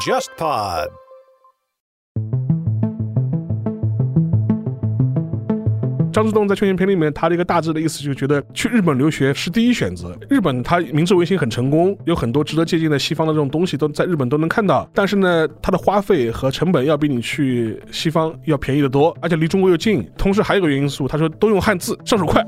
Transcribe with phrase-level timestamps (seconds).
[0.00, 0.88] JustPod。
[6.12, 10.16] 张之洞在《劝贤篇》里面，他的一个大致的意思就觉得去日本留学是第一选择。
[10.28, 14.88] 日本他明治维新很成功，有很多值得借鉴的西方的这种东西都在日本都能看到。
[14.94, 20.06] 但是呢，它的花费和成本要比你去西方要便宜得多，而且离中国又近。
[20.18, 22.44] 同时还有个因素，他说都用汉字，上手快。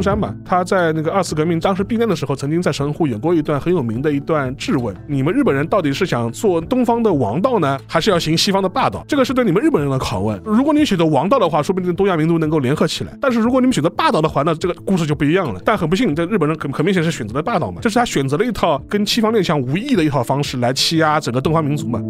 [0.00, 9.04] 中山嘛，他在那个二次革命当时避难的时候，曾经在神户有过一段很有名的一段质问：你们日本人到底是想做东方的王道呢，还是要行西方的霸道？
[9.06, 10.40] 这个是对你们日本人的拷问。
[10.42, 15.60] 如果你选择王道的话，说不定东亚民族能够联合起来；但是如果你们选择霸道的话，那这个故事就不一样了。
[15.66, 22.00] 但很不幸，这日本人很很明显是选择了霸道嘛，这是他选择了一套跟西方列强无异的一套方式来欺压整个东方民族嘛。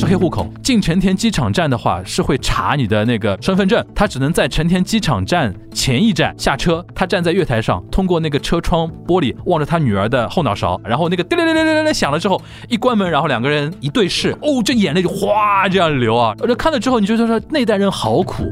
[0.00, 6.82] 是黑户口，进成田机场站的话是会查你的那个身份证，他只能在成田机场站前一站下车。
[6.94, 16.34] 他站在月台上，通过那个车窗玻璃望着他女儿的后脑勺，然后那个叮铃铃铃铃铃响了之后，一关门，然后两个人一对视，哦，这眼泪就哗这样流啊！
[16.38, 18.44] 这看了之后，你就说那代人好苦。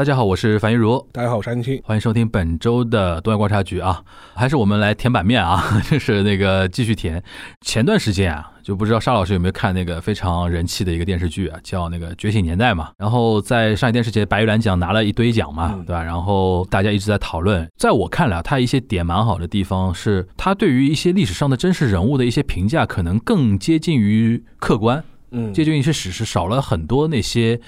[0.00, 1.06] 大家好，我是樊玉茹。
[1.12, 1.78] 大家好，我是安青。
[1.84, 7.22] 欢迎收听本周的东亚观察局啊，还是我们来填版面啊， 就是那个继续填。
[7.60, 12.92] 前段时间啊，就不知道沙老师有没有看那个非常人气的一个电视剧啊，叫那个《觉醒年代》嘛。
[12.96, 16.02] 然后在上海电视节白玉兰奖拿了一堆奖嘛，对吧？
[16.02, 17.68] 然后大家一直在讨论。
[17.76, 27.60] 在我看来，他一些点蛮好的地方是，他对于一些历史上的真实人物的一些评价，可能更接近于客观，嗯，接近于是史实，少了很多那些。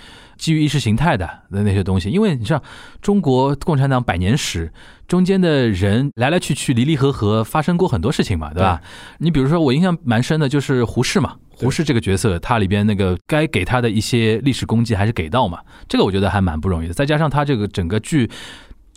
[0.42, 2.60] 基于意识形态的的那些东西，因为你知道
[3.00, 4.72] 中国共产党百年史
[5.06, 8.80] 中间的人来来去去离离合合，发生过很多事情嘛，对吧？
[9.18, 16.92] 你比如说我印象蛮深的，就是胡适嘛，胡适这个角色，他里边那个该给他的一些历史功绩还是给到嘛，这个我觉得还蛮不容易的。
[16.92, 18.28] 再加上他这个整个剧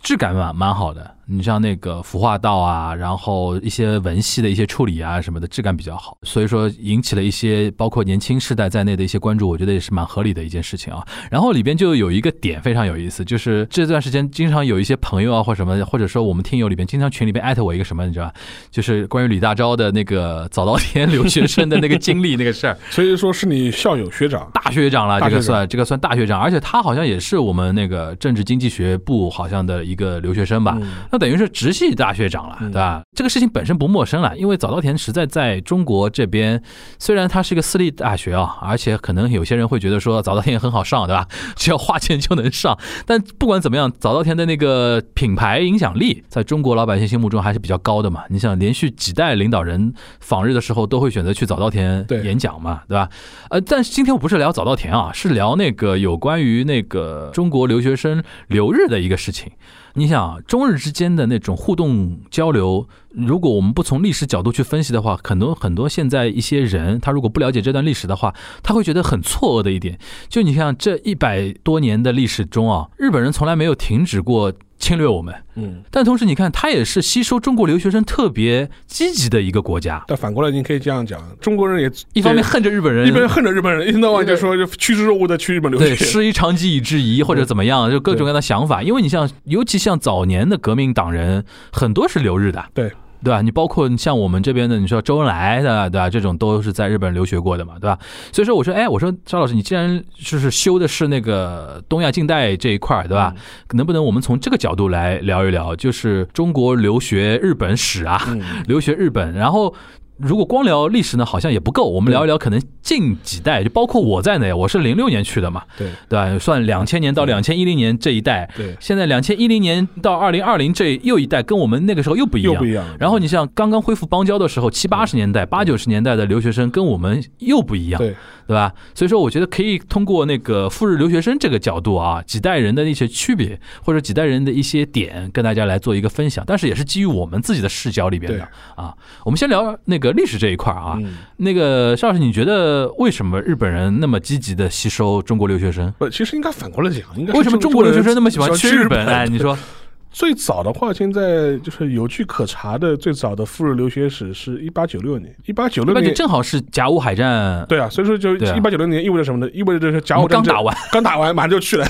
[0.02, 1.15] 质感蛮蛮好的。
[1.28, 11.04] 你像那个服化道啊，然后一些文戏的一些处理啊什么的，质感比较好，所以说引起了一些包括年轻世代在内的一些关注，我觉得也是蛮合理的一件事情啊。
[11.28, 18.34] 然后里边就有一个点非常有意思，就是这段时间经常有一些朋友啊或什么，或者说我们听友里边经常群里边艾特我一个什么，你知道吧？
[18.70, 22.78] 就是关于李大钊的那个早稻田留学生的那个经历那个事儿。
[22.88, 30.78] 所以说是你校友学长，大学长了，这个算这个算大学长，而且他好像也是我们那个政治经济学部好像的一个留学生吧。
[31.16, 33.00] 那等于是直系大学长了，对吧？
[33.16, 36.62] 这个事情本身不陌生了，因为早稻田实在在中国这边，
[36.98, 41.26] 虽然它是一个私立大学啊，而且可能有些人会觉得说早稻田也很好上，对吧？
[41.56, 42.78] 只要花钱就能上。
[43.06, 48.24] 但不管怎么样，早稻田的那个品牌影响力在中国老百姓心目中还是比较高的嘛。
[48.28, 53.08] 你想，连续几代领导人访日的时候都会选择去早稻田演讲嘛，对吧？
[53.48, 59.50] 呃，但是今天我不是聊早稻田啊，是聊那个有关于那个中国留学生留日的一个事情。
[59.98, 69.98] 你想，中日之间的那种互动交流，如果我们不从历史角度去分析的话，很多很多现在一些人，他如果不了解这段历史的话，他会觉得很错愕的一点，
[70.28, 74.52] 就你像这一百多年的历史中啊，日本人从来没有停止过。
[74.78, 80.04] 侵略我们，嗯，但同时你看，它也是吸收中国留学生特别积极的一个国家。
[80.06, 88.82] 但反过来，你可以这样讲，中国人也一方面恨着日本人，一边恨着日本人，一天到晚就说趋之若鹜的去日本留学，对，师夷长技以制夷或者怎么样，就各种各样的想法。
[88.82, 92.92] 因为你像，尤其像早年的革命党人，很多是留日的，对。
[93.24, 93.42] 对吧？
[93.42, 96.08] 你包括像我们这边的，你说周恩来的，对吧？
[96.08, 97.98] 这种都是在日本留学过的嘛，对吧？
[98.32, 103.34] 所以说，我说，哎，我说赵老师，你既然就是修的是那个东亚近代这一块对吧？
[103.72, 108.20] 能不能我们从这个角度来聊一聊，就是中国留学日本史啊，
[108.66, 109.74] 留学日本，然后。
[110.18, 111.90] 如果光聊历史呢，好像也不够。
[111.90, 116.38] 我们聊一聊，可能近几代，就包括我在内，我是零六年去的嘛，对对吧？
[116.38, 118.74] 算两千年到两千一零年这一代，对。
[118.80, 122.84] 现在两千一零年到二零二零这又一代，跟我们那个时候又不一样，又不一样。
[122.98, 128.14] 然后你像刚刚恢复邦交的时候，七八十年代、八九十年代的留学生跟我们又不一样，对
[128.46, 128.72] 对吧？
[128.94, 136.42] 所以说，我觉得可以通过那个赴日留学生这个角度啊，几代人的一些区别，或者几代人的一些点，跟大家来做一个分享。
[136.46, 138.94] 但是也是基于我们自己的视角里边的啊。
[139.24, 140.76] 我们先聊那个历史这一块啊。
[140.76, 140.98] 啊，
[141.38, 145.92] 那个邵老师，你觉得为什么日本人那么积极的吸收中国留学生？
[145.98, 149.06] 不，其实应该反过来讲，应该为什么中国留学生那么喜欢去日本？
[149.06, 149.56] 哎，你说，
[150.10, 157.66] 最早的话，现在就是有据可查的，最早的赴日留学史是一八九六年，一八九六年正好是甲午海战。
[157.68, 159.50] 对啊，所以说就一八九六年意味着什么呢？
[159.52, 161.86] 意味着是甲午刚打完， 刚打完马上就去了。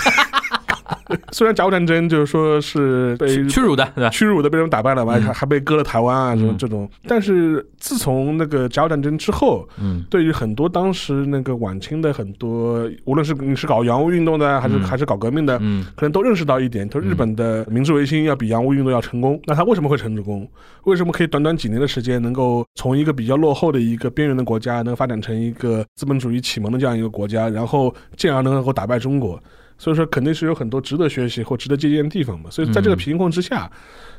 [1.33, 6.89] 虽然甲午战争就是说是被屈辱的，屈辱的被人打败了嘛，还还被割了台湾啊，什么这种。
[7.07, 19.41] 但是自从那个甲午战争之后，嗯，对于很多当时那个晚清的很多，无论是你是搞洋务运动的，还是还是搞革命的，嗯，可能都认识到一点，就日本的明治维新要比洋务运动要成功。
[19.47, 20.49] 那他为什么会成功？
[20.85, 29.41] 为什么可以短短几年的时间，能够从一个比较落后的一个边缘的国家，能发展成一个资本主义启蒙的这样一个国家，然后进而能够打败中国？
[29.79, 32.51] 所以说肯定是有很多值得学习或值得借鉴的地方嘛。
[32.51, 33.71] 所以在这个情况之下，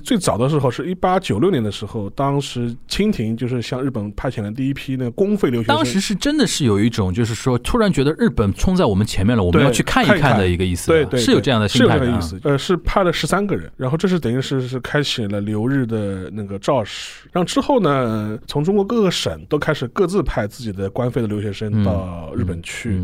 [0.03, 5.75] 最早的时候是一八九六年的时候，当时清廷就是向日本派遣了第一批那个公费留学生。
[5.75, 10.87] 当时是真的是有一种就是说突然觉得日本冲在我们前面了，我们要去看一看的一个意思。
[10.87, 12.39] 对对，是有这样的心态的意思。
[12.43, 17.27] 呃，是派了十三个人，然后这是等于是是开启了留日的那个肇始。
[17.31, 23.01] 然后之后呢，从中国各个省都开始各自派自己的官费的留学生到日本去。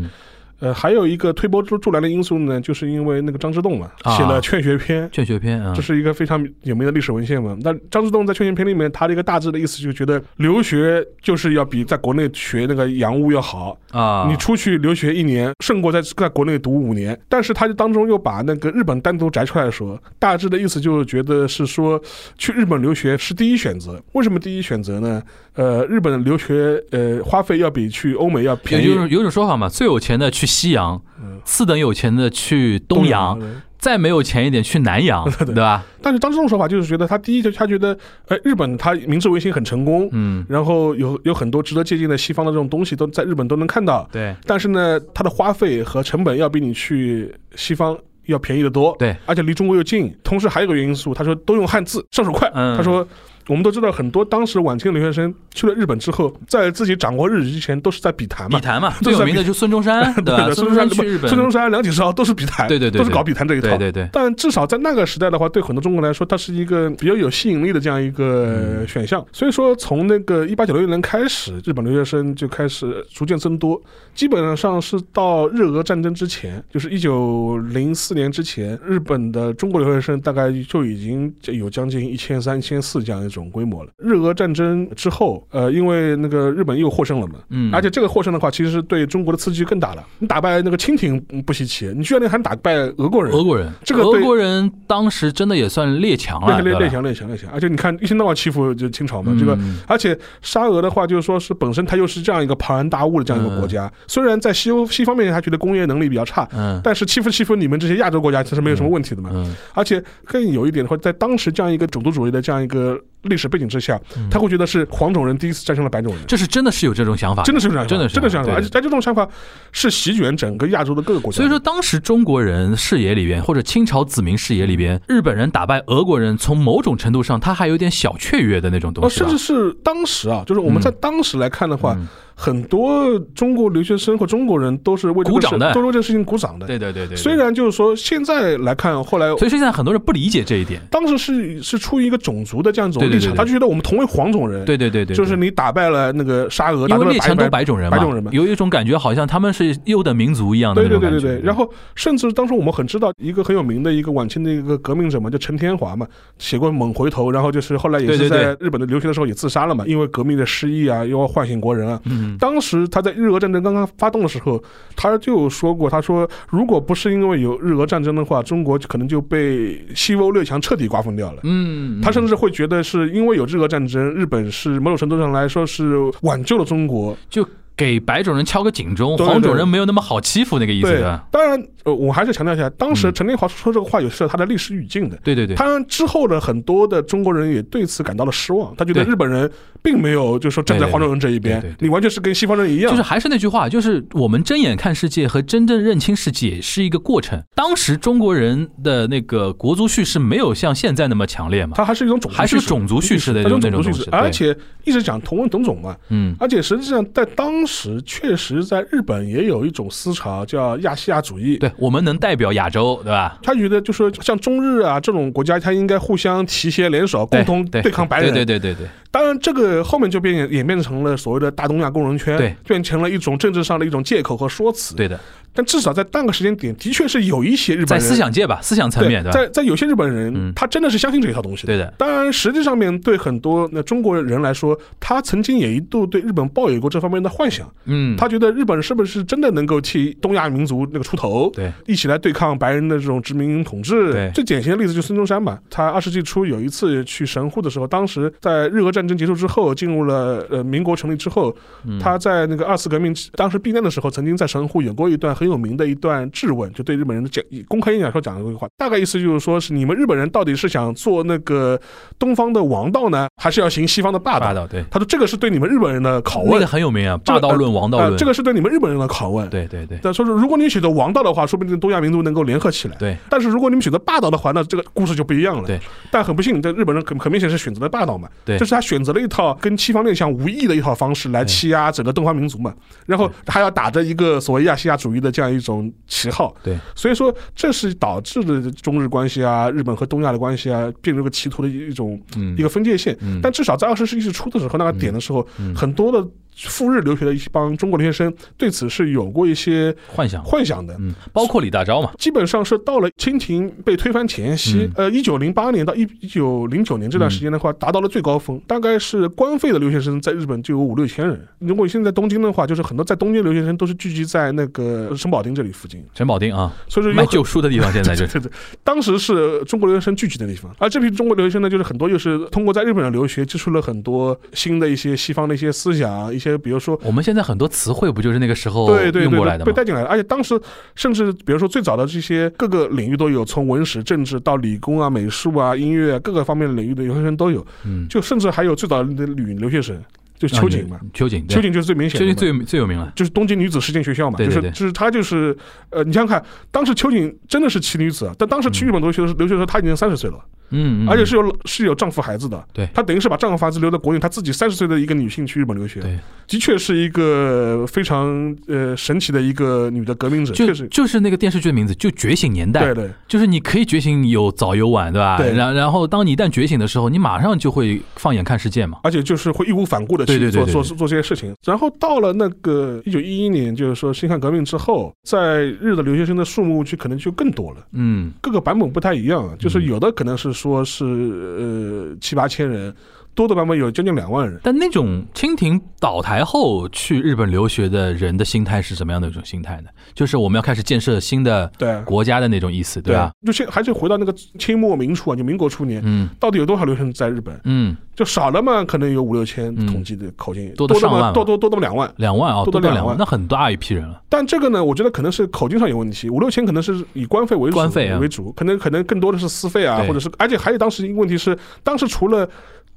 [0.64, 5.06] 呃，还有一个推波助助澜的因素呢，就是因为那个张之洞嘛，写了《劝学篇》。
[5.10, 7.54] 劝学篇啊，这是一个非常有名的历史文献嘛。
[7.60, 14.26] 那张之洞在《劝学篇》里面，他的一个大致的意思就觉得留学就是要比在国内学那个洋务要好啊。
[14.30, 17.18] 你出去留学一年，胜过在在国内读五年。
[17.28, 22.00] 但是他就当中又把那个日本单独摘出来说，大致的意思就是觉得是说
[22.38, 24.02] 去日本留学是第一选择。
[24.12, 25.22] 为什么第一选择呢？
[25.56, 28.86] 呃，日本留学呃花费要比去欧美要便宜。
[28.86, 31.00] 有有种说法嘛，最有钱的去西洋，
[31.44, 33.38] 次等有钱的去东洋，
[33.78, 35.84] 再没有钱一点去南洋， 对吧？
[36.00, 37.98] 但是张之洞说法就是觉得他第一就他觉得，
[38.28, 44.34] 哎，日本他明治维新很成功，嗯，然后有有很多值得借鉴的西方的这种东西都在日本都能看到，对。
[44.46, 50.14] 但是呢，它的花费和成本要比你去西方要便宜的多，对，而且离中国又近。
[50.22, 53.06] 同时还有个因素，他说都用汉字，上手快，他说。
[53.48, 58.58] 我们都知道，很多当时晚清留学生去了日本之后，在自己掌握日语之前，都是在笔谈嘛。
[58.58, 60.50] 笔谈嘛， 最有名的就孙中山， 对吧？
[60.52, 63.68] 孙中山去日本，孙中山、梁启超都是笔谈，对对对，都是搞笔谈这一套。
[63.68, 64.08] 对对对。
[64.12, 69.24] 但至少在那个时代的话，对很多中国来说，它是一个比较有吸引力的这样一个选项。
[69.32, 73.80] 所以说，从那个一八九六年开始，日本留学生就开始逐渐增多，
[74.14, 83.90] 基本上是到日俄战争之前，就是一九零四年之前，日本的中国留学生大概就已经有将近一千三、一千四这样一种规模了。
[83.98, 90.04] 日日俄战争之后，呃，因为那个日本又获胜了嘛，嗯，而且这个获胜的话，其实是对中国的刺激更大了。
[90.20, 97.50] 你打败那个清廷不稀奇，你居然还打败俄国人，俄国人，这个俄国人当时真的也算列强了，列列强列强列强。
[97.50, 99.58] 而且你看一天到晚欺负就清朝嘛，这个，
[99.88, 113.00] 而且沙俄的话，就是说是本身它又是这样一个庞然大物的这样一个国家，虽然在西欧西方面他觉得工业能力比较差，嗯，但是欺负欺负你们这些亚洲国家其实没有什么问题的嘛，嗯，而且更有一点的话，在当时这样一个种族主义的这样一个。
[113.24, 114.00] 历史背景之下，
[114.30, 119.28] 他会觉得是黄种人第一次战胜了白种人，这是真的是有这种想法，真的是这样，真的真的这样，而且在这种想法
[119.72, 121.36] 是席卷整个亚洲的各个国家。
[121.36, 129.16] 所以说，当时中国人视野里边，或者清朝子民视野里边，日本人打败俄国人，从某种程度上，他还有点小雀跃的那种东西。
[129.16, 131.96] 甚至是当时啊，就是我们在当时来看的话。
[132.34, 136.66] 很多中国留学生和中国人都是为鼓掌的，都为这个事情鼓掌的。
[136.66, 137.16] 对对对对。
[137.16, 140.80] 虽然就是说现在来看，后来所以现在很多人不理解这一点。
[140.90, 144.64] 当时是是出于一个种族的这样一种立场，他就觉得我们同为黄种人。
[144.64, 145.16] 对对对对。
[145.16, 151.40] 就是你打败了那个沙俄，因为列强都白种人嘛，白种人嘛，有一种感觉好像他们是优等民族一样的对对对对对。
[151.42, 156.06] 然后甚至当时我们很知道一个很有名的一个晚清的一个革命者嘛，叫陈天华嘛，
[156.38, 162.00] 写过《猛回头》，然后就是后来也是在日本的留学的时候也自杀了嘛，因为革命的失意啊，又要唤醒国人啊。
[162.04, 162.23] 嗯。
[162.38, 163.04] 当时他。
[163.04, 164.58] 在日俄战争刚刚发动的时候，
[164.96, 177.46] 他就说过：“他说，如果不是因为有日俄战争的话，中国可能就被西欧列强彻底瓜分掉了。”嗯，他甚至会觉得是因为有日俄战争，日本是某种程度上来说是挽救了中国，就。
[177.76, 180.90] 给白种人敲个警钟，黄种人没有那么好欺负那个意思。
[180.90, 185.16] 对，当然，呃，我还是强调一下，当时陈天华说这个话也是他的历史语境的。
[185.24, 185.56] 对对对。
[185.56, 189.50] 他之后的很多的中国人也对此感到了失望，他觉得日本人
[189.82, 192.90] 并没有就是说站在黄种人这一边，你完全是跟西方人一样。
[192.90, 197.42] 就是还是那句话，就是我们睁眼看世界和真正认清世界是一个过程。
[197.56, 201.72] 当时中国人的那个国族叙事没有像现在那么强烈嘛？
[201.74, 205.96] 它还是一种种还是种族叙事的那种东西，而且一直讲同文同种嘛。
[206.10, 206.36] 嗯。
[206.38, 207.63] 而且实际上在当。
[207.64, 213.38] 当时确实在日本也有一种思潮叫亚细亚主义，对我们能代表亚洲，对吧？
[213.42, 218.34] 他觉得就说像中日啊这种国家，他应该互相提携联手，共同对抗白人。
[218.34, 218.88] 对对对对对。
[219.14, 224.96] 当然，这个后面就变演变成了所谓的大东亚共荣圈，对，变成了一种政治上的一种借口和说辞。
[224.96, 225.20] 对的。
[225.56, 231.64] 但至少在那个时间点，的确是有一些日本人在思想界吧，思想层面，在在有些日本人，他真的是相信这一套东西。
[231.64, 231.94] 对的。
[231.96, 237.72] 当然，实际上面对很多那中国人来说，他曾经也一度对日本抱有过这方面的幻想。
[237.84, 238.16] 嗯。
[238.16, 241.48] 他觉得日本是不是真的能够替东亚民族那个出头？
[241.54, 241.72] 对。
[241.86, 244.10] 一起来对抗白人的这种殖民统治。
[244.10, 244.32] 对。
[244.34, 245.56] 最典型的例子就是孙中山嘛。
[245.70, 251.54] 他二十世纪初有一次去神户的时候，当时在日俄战争结束之后，进入了呃民国成立之后，
[252.00, 256.30] 他在那个二次革命当时避难的时候，曾经在神户有过一段很有名的一段。
[256.30, 261.80] 质问就对日本人的讲公开演讲时候讲的这句话，大概意思就是说是你们日本人到底是想做那个
[262.18, 264.46] 东方的王道呢，还是要行西方的霸道？
[264.46, 269.48] 霸道对，他说这个是对你们日本人的拷问，那个很有名啊，霸道论、王道论，这个是对你们日本人的拷问。
[269.48, 272.96] 对对对，但说是如果你选择王道的话，说不定东亚民族能够联合起来。
[272.96, 275.66] 对，但是如果你们选择霸道的话，那这个故事就不一样了。
[275.66, 275.80] 对，
[276.10, 278.28] 但很不幸，这日本人很很明显是选择了霸道嘛。
[278.44, 282.74] 对，这是他选择了一套跟西方列强无异的一套方式来欺压整个东方民族嘛，
[283.06, 286.54] 然后还要打着一个所谓亚细亚主义的这样一种旗号。
[286.62, 286.78] 对。
[286.94, 292.20] 所以说，这是导致了中日关系啊，日本和东亚的关系啊，变成个歧途的一种
[292.56, 293.16] 一个分界线。
[293.42, 296.26] 但至少在二十世纪初的时候，那个点的时候，很多的。
[296.56, 311.40] 赴日留学的一帮中国留学生对此是有过一些幻想幻想的，嗯，包括李大钊嘛，基本上是到了清廷被推翻前夕，呃，一九零八年到一一九零九年这段时间的话，达到了最高峰，大概是官费的留学生在日本就有五六千人。
[311.58, 316.04] 如果现在东京的话，就是很多在东京留学生都是聚集在那个神保町这里附近。
[316.14, 318.50] 神保町啊，所以说卖旧书的地方，现在就 对对，
[318.82, 327.24] 当时是中国留学生聚集的地方，而这批中国留学生呢，就是很多又是通过在日本的留学接触了很多新的一些西方的一些思想，一些比如说我们。
[327.24, 329.64] 现在很多词汇不就是那个时候用过来的吗？
[329.64, 330.60] 被带进来的，而且当时
[330.94, 337.66] 甚至比如说最早的这些各个领域都有，从文史政治到理工啊、美术啊、音乐啊各个方面的领域的留学生都有。
[337.86, 339.98] 嗯，就甚至还有最早的女留学生，
[340.38, 341.00] 就是秋瑾嘛。
[341.14, 344.36] 秋瑾，秋瑾就是最明显，秋瑾最最有名了，就是东京女子实践学校嘛。
[344.38, 345.56] 就是就是她就是
[345.88, 350.38] 呃，你想想看，当时秋瑾真的是奇女子，但当时去日本留学的时候，留学的时候她已经三十岁了。
[350.70, 365.36] 嗯，而且是有是有丈夫孩子的，对，她等于是把丈夫孩子留在国内，她自己三十岁的一个女性去日本留学，对，的确是一个非常呃神奇的一个女的革命者，就是就是那个电视剧的名字，就觉醒年代，对对，就是你可以觉醒有早有晚，对吧？
[365.36, 371.54] 对，然然后当你一旦觉醒的时候，你马上就会放眼看世界嘛，而且就是会义无反顾的去做做做这些事情。
[371.64, 381.04] 然后到了那个一九一一年，就是说辛亥革命之后，在日的留学生的数目就可能就更多了，嗯，各个版本不太一样，就是有的可能是说是。
[381.04, 382.94] 呃，七八千人。
[383.34, 389.88] 多的版本有将近两万人，但那种清廷倒台后去日本留学的人的心态是什么样的一种心态呢？
[390.14, 393.32] 就是我们要开始建设新的对国家的那种意思，对吧？
[393.44, 397.60] 就现还是回到那个清末明初啊，就民国初年，嗯，到底有多少留学生在日本？
[397.64, 404.22] 嗯，就少了嘛，可能有五六千统计的口径，多的上万，多多多到两万，两万啊，多到两万，那很大一批人了。
[404.28, 412.48] 但这个呢，我觉得可能是口径上有问题，五六千可能是以官费为主，官费为主，可能可能更多的是私费啊，或者是，而且还有当时一个问题是，当时除了。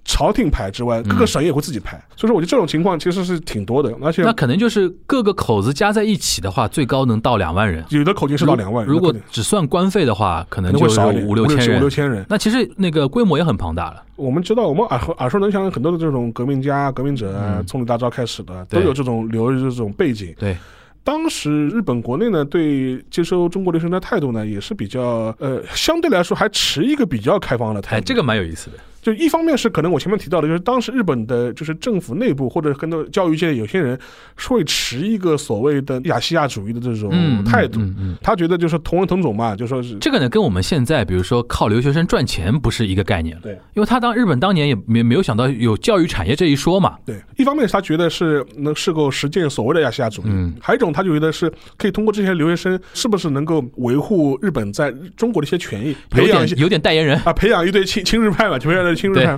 [0.08, 8.92] 朝廷排之外，各个省也会自己排，所以说我觉得这种情况其实是挺多的，而且那可能就是各个口子加在一起的话，最高能到两万人，有的口径是到两万人。
[8.92, 12.26] 如果只算官费的话，可能就少五六千人，五六千人。
[12.30, 14.02] 那其实那个规模也很庞大了。
[14.16, 20.34] 我们知道，我们耳耳熟能详很多的这种革命家、革命者，从李大钊开始的，都有这种留日这种背景。
[20.40, 20.56] 对，
[21.04, 28.00] 当时日本国内呢，对接收中国留学生的态度呢，也是比较呃，相对来说还持一个比较开放的态度。
[28.00, 28.78] 哎，这个蛮有意思的。
[29.08, 33.98] 就一方面是可能我前面提到的，就是当时日本的，就是政府内部或者很多教育界有些人
[34.36, 37.10] 是会持一个所谓的亚细亚主义的这种
[37.46, 37.80] 态度，
[38.22, 57.18] 他觉得就是同文同种嘛，就说是这个呢，跟我们现在比如说靠留学生赚钱不是一个概念，对，因为他当日本当年也没没有想到有教育产业这一说嘛，对，一方面是他觉得是能是够实践所谓的亚细亚主义，嗯，还有一种他就觉得是可以通过这些留学生是不是能够维护日本在中国的一些权益，培养有点代言人。
[57.24, 58.97] 啊，培养一堆亲亲日派嘛，培养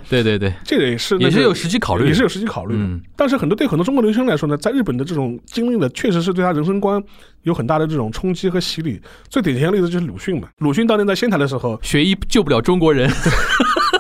[0.10, 0.40] 对对。
[0.40, 3.00] 对，这个也是也是有实际考虑，也是有实际考虑的。
[3.16, 7.02] 但是很多对很多中国留学生来说呢，在日本的这种经历呢，确实是对他人生观
[7.44, 9.00] 有很大的这种冲击和洗礼。
[9.28, 13.10] 最典型的例子就是鲁迅嘛，鲁迅当年在仙台的时候，学医救不了中国人。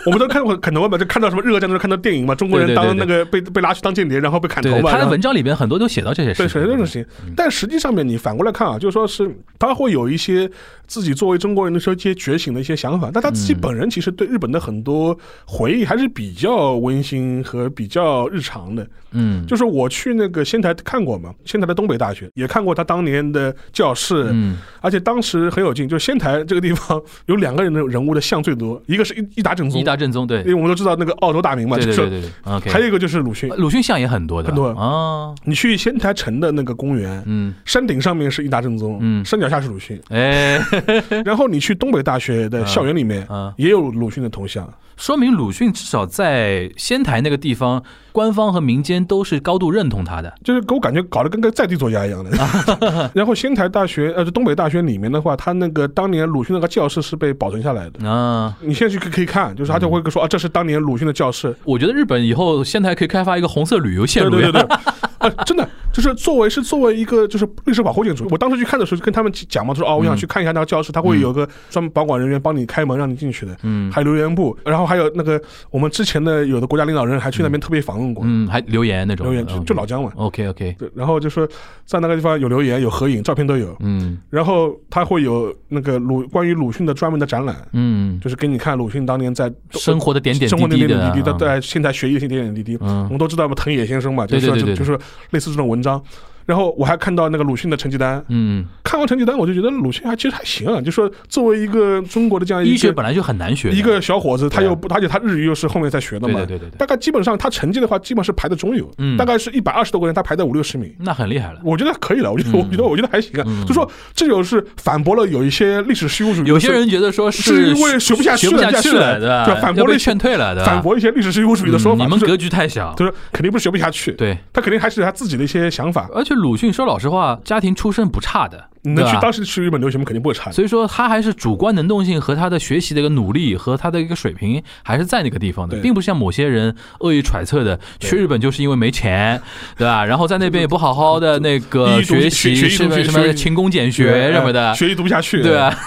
[0.09, 4.91] 我们都看过砍头嘛，就看到什么日俄战争，看到电影嘛，中国人当那个被被拉去当间谍，然后被砍头嘛。
[4.91, 7.05] 他的文章里边很多都写到这些事情，对，写到这种事情。
[7.35, 10.49] 但实际上面，你反过来看啊，就说是他会有一些
[10.87, 18.87] 自己作为中国人的时候一些觉醒的一些想法，但他自己本人其实对日本的很多回忆还是比较温馨和比较日常的。
[19.11, 30.39] 嗯，就是我去那个仙台看过嘛，仙台的东北大学也看过他当年的教室，嗯，而且当时很有劲，就仙台这个地方有两个人的人物的像最多，一个是一一打正宗，正宗，对。
[30.39, 32.21] 因，为我们都知道那个澳洲大名嘛，就是对对对。
[32.21, 32.69] 对对，OK。
[32.71, 37.53] 还有一个就是鲁迅，鲁迅像也很多的，很多啊，你去仙台城的那个公园，嗯。
[37.65, 39.23] 山顶上面是一大正宗，嗯。
[39.25, 40.59] 山脚下是鲁迅，哎，
[41.25, 44.67] 然后你去东北大学的校园里面嗯，也有鲁迅的铜像，
[44.99, 50.31] 说明鲁迅至少在仙台那个地方，官方和民间都是高度认同他的。
[50.43, 52.29] 就是给我感觉搞得跟个在地作家一样的。
[53.15, 58.09] 然后仙台大学呃，就东北大学里面的话，他那个当年鲁迅那个教室是被保存下来的。
[58.09, 61.55] 啊，你现在去可可以看，就是他就会说啊，这是当年鲁迅的教室。
[61.63, 64.31] 我觉得日本以后仙台可以开发一个红色旅游线路。
[64.31, 64.77] 对对对对，
[65.19, 68.27] 呃，真的就是作为是作为一个就是历史保护建筑。
[68.31, 73.91] 我当时去看的时候，跟他们讲嘛，他说哦，我想去看一下那个教室，他会有个专门保管人员帮你开门让你进去的，嗯。
[73.91, 79.25] 还有留言簿，然后还有那个我们之前的有的国家领导人还去那边特别访问过，嗯，还留言那种。
[79.25, 80.11] 留言就就老姜嘛。
[80.15, 81.47] OK OK，对，然后就说
[81.85, 84.17] 在那个地方有留言、有合影、照片都有，嗯。
[84.29, 94.75] 然后他会有那个鲁关于鲁迅的专门的展览，嗯，就是给你看鲁迅当年在生活的点点生活的滴滴的点点滴滴，啊，在现在学艺的点点滴滴，我嗯们都知道嘛，藤野先生嘛，就是对对对对。
[94.75, 94.99] 就就是
[95.31, 96.01] 类似这种文章。
[96.45, 110.91] 然后我还看到那个鲁迅的成绩单，嗯，看完成绩单我就觉得鲁迅还其实还行啊，就说作为一个中国的这样一个医学本来就很难学，一个小伙子，他又不，而且他日语又是后面才学的嘛，对对对对对，大概基本上他成绩的话，基本是排在中游，嗯大概是一百二十多个人，他排在五六十名。
[111.01, 111.59] 那很厉害了。
[111.63, 113.43] 我觉得可以了，我觉得，嗯我觉得，我觉得还行啊。
[113.45, 119.45] 嗯就说这就是反驳了有一些历史虚无主义，有些人觉得说是因为学不下去学不下了去了，对吧？
[119.45, 120.65] 就反驳了劝退了，对？
[120.65, 122.95] 反驳一些历史虚无主义的说法，嗯你们格局太小。
[122.95, 126.09] 就是肯定不是学不下去，对，他肯定还是他自己的一些想法。
[126.13, 130.51] 而且鲁迅说老实话，家庭出身不差的，你能去当时去日本留学，肯定不会差。
[130.51, 139.41] 所以说他还是主观能动性和他的学习的一个努力和他的一个水平还是在那个地方的，并不像某些人恶意揣测的，去日本就是因为没钱，
[139.77, 140.05] 对吧？
[140.05, 145.77] 然后在那边也不好好的那个 学习，什么什么勤工俭学什么的，学习读不下去，对 吧？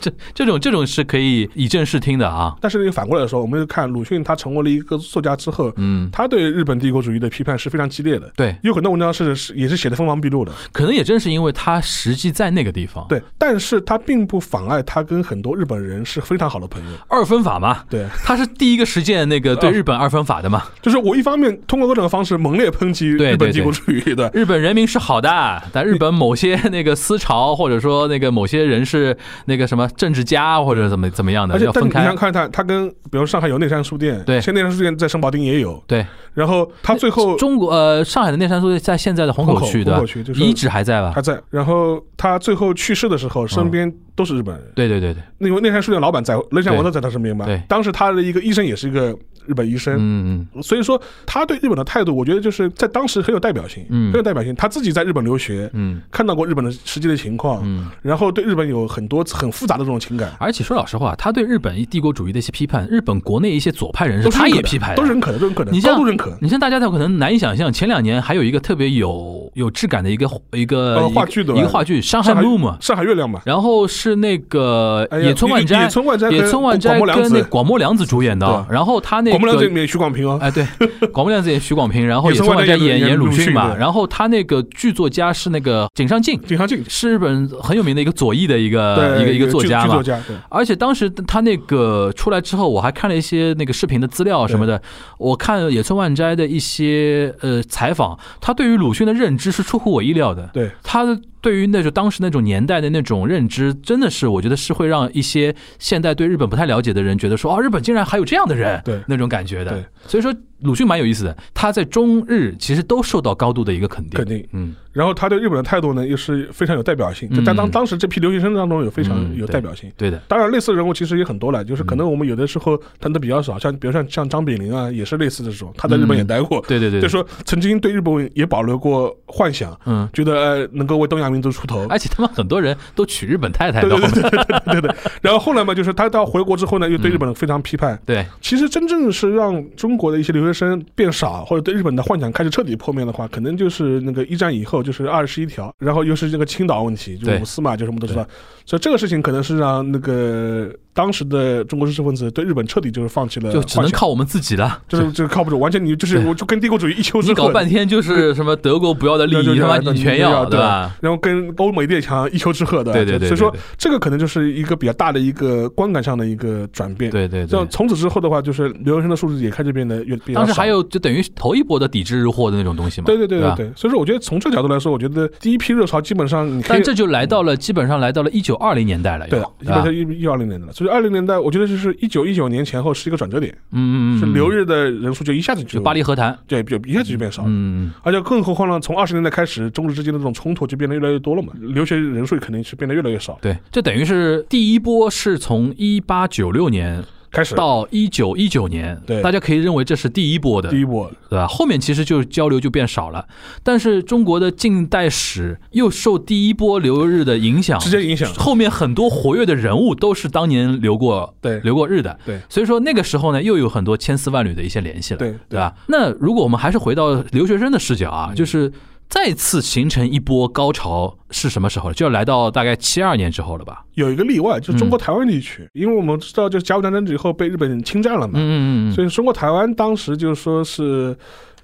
[0.00, 8.30] 这这种这种是可以以正视听的啊，但是反过来说，我们就看鲁迅他成为了一个作家之后，嗯，他对日本帝国主义的批判是非常激烈的。
[8.36, 16.90] 对，有很多文章是是也是写的锋芒毕露的，可能也正是因为他实际在那个地方，对，但是他并不妨碍他跟很多日本人是非常好的朋友。
[17.08, 20.64] 二分法嘛，对，他是第一个实践那个对呃日本二分法的嘛。
[20.82, 25.30] 就是我一方面通过各种方式猛烈抨击对对日本帝国主义的，日本人民是好的，
[25.72, 32.00] 但日本某些那个思潮或者说那个某些人是那个什么政治家或者怎么怎么样的而且要分开。
[32.00, 32.16] 但你想。
[32.16, 34.40] 看看，他跟比如上海有内山书店，对。
[34.40, 39.98] 现在内山书店在圣保丁也有，对，然后他最后中国呃上海的内山书店在现在的虹口区虹对吧？
[40.00, 41.12] 口区就是遗址还在吧？
[41.14, 41.20] 还？
[41.20, 41.83] 在，然后
[42.16, 44.64] 他最后去世的时候，身边都是日本人。
[44.74, 47.46] 对对对对，因为那山书店老板在，内山王都在他身边嘛。
[47.46, 47.62] 对。
[47.68, 54.12] 当时他的一个医生也是一个日本医生，嗯嗯所以说他对日本的态度，我觉得就是在当时很有代表性，嗯。
[54.12, 54.54] 很有代表性。
[54.54, 56.00] 他自己在日本留学，嗯。
[56.10, 57.88] 看到过日本的实际的情况，嗯。
[58.02, 65.94] 然后对日本有很多很复杂的这种情感，而且说老实话，他对日本帝国主义的一些批判，日本国内一些左派人士他也批判，都认可的，都认可的，你像。
[66.40, 79.38] 你像大家可能难以想象，前两年还有一个特别有有质感的一个一个呃一个话剧的一个话剧《上海上海 Moon》嘛，上海月亮嘛，然后是那个野村万斋，野村万斋跟野村万斋广末凉子跟那广末凉子主演的，然后他那个。
[79.38, 80.66] 广末凉子里面有徐广平哦，哎，对，
[81.08, 90.02] 广末凉子演徐广平，然后野野村村万斋演演演鲁迅嘛，然后他那个剧作家是那个井上靖，经常进是日本很有名的一个左翼的一个一个一个作家嘛。
[90.48, 94.80] 而且当时他那个出来之后，我还看了一些那个视频的资料什么的。
[95.18, 100.50] 我看野村万斋的一些呃采访，他对于鲁迅的认知是出乎我意料的。
[100.52, 109.84] 对，他的对于那种当时那种年代的那种认知，真的是我觉得是会让一些现代对日本不太了解的人觉得说，哦，日本竟然还有这样的人，对那种感觉的对。
[110.06, 114.18] 所以说鲁迅蛮有意思的，他在中日其实都受到高度的一个肯定。
[114.18, 119.90] 肯定嗯，然后他对日本的态度呢，又是非常有代表性，嗯就在当当时这批留学生当中有非常有代表性。
[119.96, 120.18] 对的。
[120.26, 131.86] 当然，类似的人物其实也很多了，就是可能我们有的时候谈的比较少，像比如像像张炳麟啊，也是类似的这种，他在日本也待过，对对对，就说曾经对日本也保留过幻想，嗯，觉得呃能够为东亚民族出头。
[131.88, 134.96] 而且他们很多人都娶日本太太对对对对对对对对。
[135.20, 138.00] 然后后来嘛，就是他到回国之后呢，又对日本非常批判。
[138.06, 148.24] 对，其实真正是让中国的一些留学生变少，或者对日本的幻想开始彻底破灭的话，可能就是那个一战以后，就是二十一条，然后又是这个青岛问题，就是五四嘛，就是我们都知道。
[148.66, 154.80] 所以这个事情可能是让那个当时的中国知识分子对日本彻底就是放弃了就，只能靠我们自己了。
[154.88, 157.30] 就是就是靠不住，完全你就是我就跟帝国主义一丘之貉。
[157.30, 160.96] 你搞半天就是什么德国不要的利益，他妈你全要，对对吧？
[161.02, 167.10] 然后跟欧美列强一丘之貉的，对对对对所以说这个可能就是一个比较大的一个观感上的一个转变。
[167.10, 167.68] 对对对像。
[167.68, 173.06] 从此之后的话，就是留学生的素质也开始变得越变越当当时还有就等于头一波的抵制日货的那种东西嘛。
[173.06, 179.94] 对对对对对对，所以说我觉得从这个角度来说，我觉得第一批热潮基本上你但这就来到了基本上来到了一九二零年代了，对又，对吧基本上？
[179.94, 187.48] 一一二零年代了，所以二零年代我觉得就是一九一九年前后是一个转折点，嗯嗯嗯，是留日的人数就一下子就就巴黎和谈，对，就一下子就变少了。
[187.50, 193.38] 嗯，而且更何况呢，从二十年代开始，中日之间的这种冲突就变得越来越多了嘛，留学人数肯定是变得越来越少。
[193.40, 197.02] 对，这等于是第一波是从一八九六年
[197.34, 197.54] 开始。
[197.54, 199.20] 到一九一九年，对。
[199.20, 201.46] 大家可以认为这是第一波的，第一波，对吧？
[201.46, 203.26] 后面其实就交流就变少了，
[203.62, 208.32] 但是中国的近代史又受第一波留日的影响，直接影响。
[208.34, 211.58] 后面很多活跃的人物都是当年留过对。
[211.60, 212.40] 留过日的，对。
[212.48, 215.34] 所以说那个时候呢，又有很多千丝万缕的一些联系了，对。
[215.48, 215.74] 对吧？
[215.88, 218.34] 那如果我们还是回到留学生的视角啊，嗯。
[218.36, 218.70] 就是
[219.08, 221.92] 再次形成一波高潮是什么时候？
[221.92, 223.84] 就要来到大概七二年之后了吧？
[223.94, 231.16] 有一个例外，就是中嗯国台湾地区，因为我们知道，就是甲午战争以后被日本侵占了嘛，嗯嗯嗯所以中国台湾当时就是说是。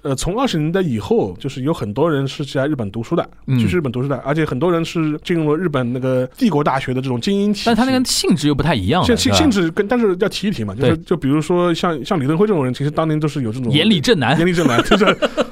[0.03, 7.63] 呃，从二十年代以后，就是有很多人是在日本读书的，嗯去日本读书的，而且很多人是进入了日本那个帝国大学的这种精英体系。
[7.67, 15.05] 但他那个性质又不太一样，性性性质跟，但是要提一提嘛，就是就比如说像像李登辉这种人，其实当年都是有这种眼里正南，严厉正南，就是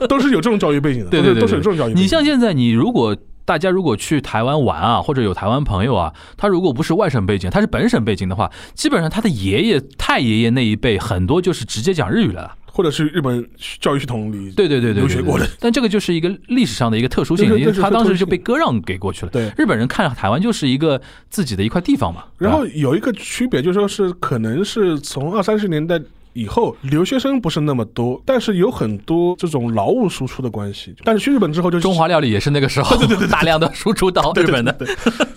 [0.08, 2.04] 都是有这种教育背景的， 对对对都是都是有这种教育背景。
[2.04, 12.56] 你像现在，你如果大家如果去台湾玩啊，或者有台湾朋友啊，他如果不是外省背景，他是本省背景的话，基本上他的爷爷、太爷爷那一辈很多就是直接讲日语了。
[12.72, 13.48] 或者是日本
[13.80, 19.32] 教育系统里对对对对，留学过的但这个就是一个历史上的一个特殊性，因为他当时就被割让给过去了。
[19.32, 19.52] 对。
[19.58, 22.24] 日本人看台湾就是一个自己的一块地方嘛。
[22.38, 26.00] 然后有一个区别，就说是可能是从二三十年代
[26.34, 30.96] 以后，留学生不是那么多，但是有很多这种劳务输出的关系。
[31.04, 32.96] 但是去日本之后就，中华料理也是那个时候
[33.28, 34.72] 大量的输出到日本的。
[34.74, 34.88] 对，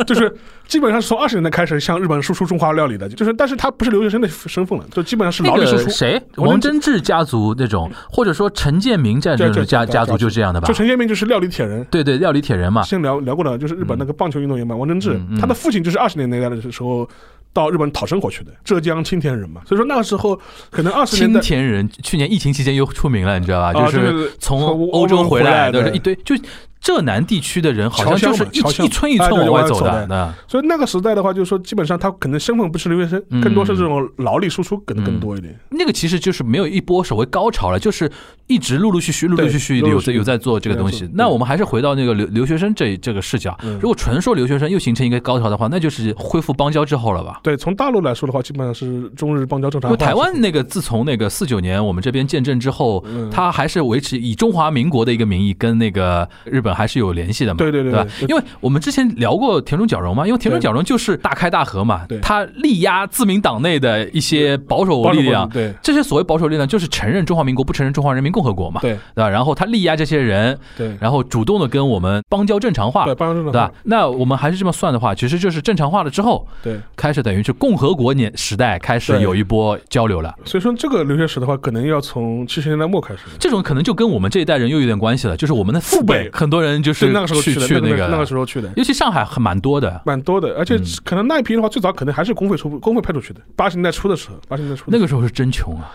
[0.06, 0.32] 就是
[0.68, 5.84] 基本上是从二十年代开始向日本输出中华料理的，就是但是他不是留学生的身份了，就基本上是劳那力输出。
[5.84, 10.74] 个谁，王王贞治家族那种，或者说陈建明这样这这这种家家族这就这样的吧就？
[10.74, 11.84] 陈建明就是料理铁人。
[11.90, 12.82] 对对，料理铁人嘛。
[12.82, 17.08] 之前聊聊过了，就是日本那个棒球运动员嘛，王贞治他的父亲就是二十年代的时候
[17.52, 19.60] 到日本讨生活去的，浙江青田人嘛。
[19.66, 20.38] 所以说那个时候
[20.70, 23.78] 可能二十年青田人去年疫情期间又出名了，你知道吧？
[23.78, 26.34] 啊就是从从欧洲回来的一堆，就
[26.82, 33.40] 浙南地区的人好像就是一一村一村往外走的所以那个时代的话，就是说基本上他可能身份不是留学生，嗯。
[33.40, 35.56] 更多是这种劳力输出可能更多一点。
[35.70, 38.10] 那个其实就是没有一波所谓高潮了，就是
[38.48, 41.08] 一直陆陆续续、陆陆续续有在有在做这个东西。
[41.14, 43.78] 那我们还是回到那个留留学生这这个视角，嗯。
[43.80, 47.38] 如果纯说留学生又形成一个高潮的话，那就是恢复邦交之后了吧？
[47.44, 49.96] 对，从大陆来说的话，基本上是中日邦交正常化。
[49.96, 53.30] 台湾那个自从那个四九年我们这边建政之后，嗯。
[53.30, 58.06] 它还是维持以中华民国的一个名义跟那个日本还是有联系的嘛，对对对吧？
[58.20, 69.28] 对因为我们之前聊过田中角荣嘛，因为田中角荣就是大开大合嘛对，他力压自民党内的一些保守力量，对这些所谓保守力量就是承认中华民国，不承认中华人民共和国嘛，对对吧？
[69.28, 73.72] 然后他力压这些人，对然后主动的跟我们邦交正常化，对，邦交正常对吧，？
[73.84, 76.78] 那我们还是这么算的话，其实就是正常化了之后，对。
[76.96, 80.32] 开始等于是共和国年时代开始有一波交流了。
[80.44, 83.22] 所以说，这个留学史的话，可能要从七十年代末开始。
[83.40, 88.72] 这种可能就跟我们这一代人又有点关系了，就是我们的父父辈很多人就是是那个时候去的，那个那那个时候去的。
[88.76, 90.00] 尤其上海很蛮多的。
[90.06, 93.40] 蛮多的，而且嗯可能那一批的话，最早可能还是公费出公费派出去的。
[93.56, 95.90] 八十年代初的时候，八十年代初那个时候是真穷啊，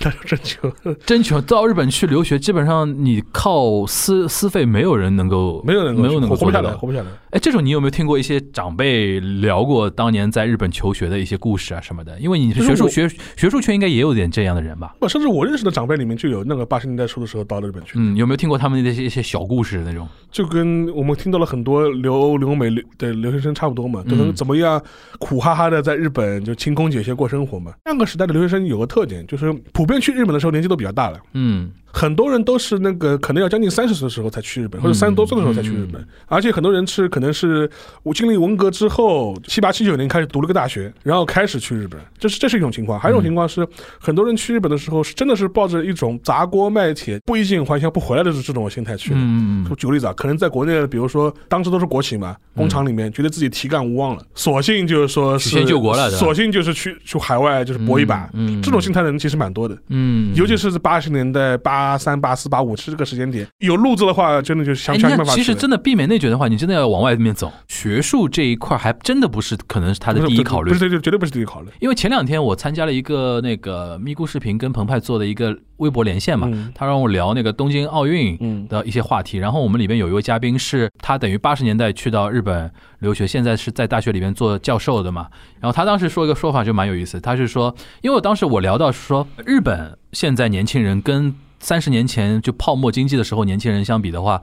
[0.00, 0.72] 那时候真穷，
[1.06, 1.42] 真穷。
[1.42, 7.06] 到日本去留学，基本上你靠私私费，没有人能够，没有人没有能够活不下来，活不下来。
[7.30, 12.18] 哎，这种你有没有听过一些长辈聊过当年在日本求学的一些故事啊什么的？
[12.18, 14.94] 因为你是学术学学术圈应该也有点这样的人吧？
[15.00, 20.06] 我甚至我认识的长辈里面就有那个八十年代初的时候到了日本去，嗯，有没有听过他们的一些一些小故事那种？
[20.30, 24.80] 就跟我们听到了很多留欧留美留的留学生差不多嘛，都能嗯怎么样
[25.18, 27.72] 苦哈哈的在日本就勤工俭学过生活嘛。
[27.84, 31.20] 那个时代的留学生有个特点，就是普遍去日本的时候年纪都比较大了。
[31.34, 37.68] 嗯很多人都是那个可能要将近三十岁的时候才去日本，或者三十多岁的时候才去日本，而且很多人是可能是
[38.02, 42.98] 我经历文革之后七八七九年开始读了个大学，然后开始去日本，这是这是一种情况。
[42.98, 43.66] 还有一种情况是，
[43.98, 49.16] 很多人去日本的时候是真的是抱着一种砸锅卖铁、不衣锦还乡不回来的这种心态去的。
[49.18, 59.76] 嗯就举个例子啊，可能在国内，比如说当时都是国企嘛，工厂里面觉得自己提干无望了，索性就是说是先救国了索性就是去去海外就是搏一把，嗯嗯这种心态的人其实蛮多的。
[59.88, 65.34] 嗯，尤其是八十年代、八八三、八四、八五是这个时间点，有路子的话，真的就想想办法。
[65.34, 67.50] 其实真的避免内卷的话，你真的要往外面走。
[67.68, 71.68] 学术这一块还真的不是可能是他的第一考虑，不是对，绝对不是第一考虑。
[71.80, 79.38] 因为前两天我参加了一个那个咪咕视频跟澎湃做的一个微博连线嘛，他让我聊那个东京奥运的一些话题。
[79.38, 85.28] 然后我们里边有一位嘉宾是他等于八十年代去到日本留学，现在是在大学里面做教授的嘛。
[85.60, 94.42] 然后他当时说一个说法就蛮有意思，他是说，因为我当时我聊到说日本现在年轻人跟三十年前就泡沫经济的时候年轻人相比的话。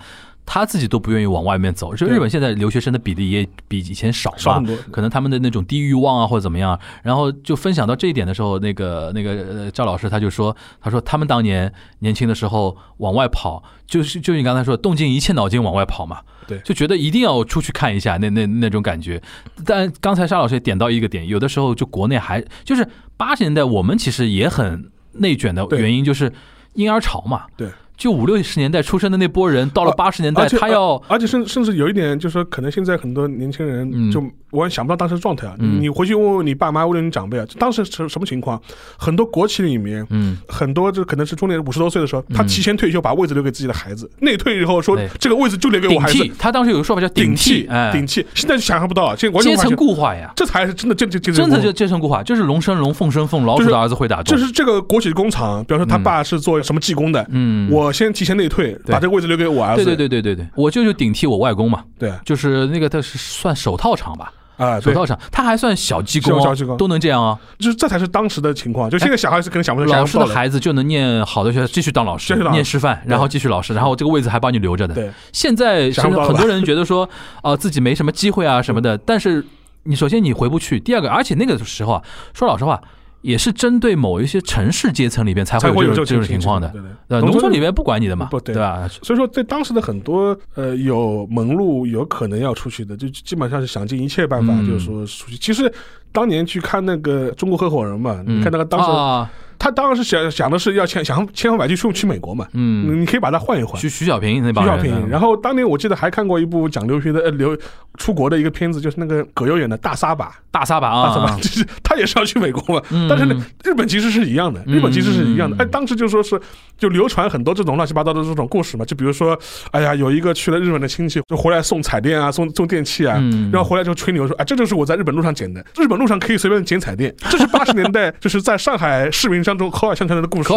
[0.50, 4.64] 他自己都不愿意往外面走，就日本现在留学生的比例也比以前少吧？
[4.94, 6.80] 可能他们的那种低欲望啊，或者怎么样。
[7.04, 19.22] 然后就分享到这一点的时候，那个那个赵老师他就说，他说他们当年年轻的时候往外跑，就是就你刚才说，动尽一切脑筋往外跑嘛，对，就觉得一定要出去看一下那那那种感觉。
[19.66, 26.32] 但刚才沙老师也点到一个点，有的时候就国内还就是八十年代我们其实也很内卷的原因就是
[26.78, 27.68] 婴儿潮嘛，对。
[27.98, 34.24] 就五六十年代出生的那波人，到了八十年代，他要，而且甚甚至有一点，就是说，可能现在很多年轻人就。
[34.52, 35.56] 我也想不到当时状态啊！
[35.60, 38.62] 你回去问问你爸妈，问问你长辈啊，当时是什么情况？
[38.98, 44.10] 很多国企里面，嗯，很多就可能是中年五十多岁的时候，他提前退休，把位置留给自己的孩子。
[44.20, 46.26] 内退以后说这个位置就留给我孩子。
[46.40, 48.26] 他当时有个说法叫顶替，顶替。
[48.34, 54.36] 现在就想象不到，现在阶层固化呀，这才是真的，这这真的就阶层固化，就是龙生龙，凤生凤，老鼠的儿子会打洞。
[54.36, 59.84] 就是这个国企工厂，比方说他爸是做什么技工的，嗯，我先提前内退，把这个位置留给我儿子。
[59.84, 64.32] 对对对对对对，我舅舅顶替我外公嘛，对，就是那个他是算手套厂吧。
[64.58, 68.90] 啊，手套厂，他还算小技工，小技工都能这样啊，就是这才是当时的情况。
[68.90, 74.94] 就现在小孩是可能想不到，老师的孩子就能念好的学校，继续当老师，念师范，然后继续老师，然后这个位置还帮你留着的。
[74.94, 77.08] 对，现在很多人觉得说，
[77.42, 79.46] 啊， 自己没什么机会啊什么的，但是
[79.84, 82.02] 你首先你回不去，第二个，而且那个时候啊，
[82.34, 82.82] 说老实话。
[83.28, 86.74] 也是针对某一些城市阶层里边才会有这种情况的，
[87.10, 88.88] 对农村里面不管你的嘛，对吧？
[89.02, 95.36] 所以说，在当时的很多呃有门路有可能要出去的，就基本上是想尽一切办法，就是说出去。
[95.36, 95.70] 其实
[96.14, 99.32] 当年去看那个中国合伙人嘛，你看那个当时。
[99.60, 103.80] 他当然是想想的是要千想千方百计去去美国嘛，嗯，你可以把它换一换。
[103.80, 107.58] 徐徐小平那帮徐小平，然后当年我记得还看过一部讲留学的呃留
[107.98, 112.82] 出国的一个片子，就是那个葛优演的大撒把，大撒把啊，大撒把， 就是他也是要去美国嘛。
[113.10, 115.58] 但是呢，日本其实是一样的，日本其实是一样的。
[115.64, 116.40] 哎，当时就说是
[116.78, 119.38] 就流传很多这种乱七八糟的这种故事嘛，就比如说，
[119.72, 123.16] 哎呀，有一个去了日本的亲戚就回来送彩电啊，送送电器啊，
[123.52, 130.28] 然后回来就吹牛说，哎，这就是我在日本路上捡的，日本路上可以随便捡彩电，这是八十年代 就是在上海市民当中口耳相传的。
[130.28, 130.50] 故事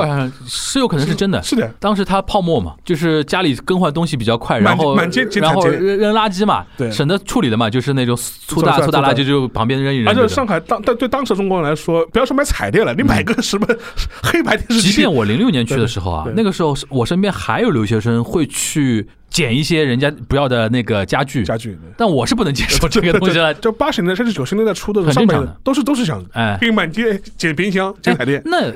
[0.49, 1.73] 是有可能是真的，是的。
[1.79, 10.09] 当时他泡沫嘛，就是家里更换东西比较快，然后满街然后扔扔垃圾嘛，对，省得处理的嘛，就是那种粗大粗大垃圾就旁边扔一扔。
[10.09, 13.67] 而且上海当但对当时中国人来说，不要说买彩电了，你买个什么
[14.25, 14.91] 黑白电视机。
[14.91, 21.45] 即便我零六年去的时候啊，那个时候我身边还有留学生会去捡一些人家不要的那个家具。
[21.45, 23.55] 家具，但我是不能接受这个东西了。
[23.61, 25.45] 就八十年代甚至九十年代初的很正常。
[25.45, 28.43] 的，都是都是想哎，可以满街捡冰箱捡彩电。
[28.45, 28.73] 那。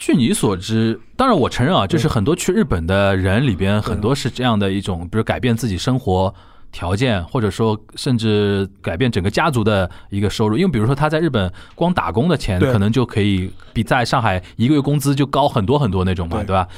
[0.00, 6.32] 据你所知，当然我承认啊，就是很多去日本的人里边，很多是这样的一种，比如改变自己生活
[6.70, 10.56] 条件，或者说甚至改变整个家族的一个收入。
[10.56, 16.68] 因为比如说他在日本光打工的钱，可能就可以比在上海一个月工资就高很多很多那种嘛，对吧？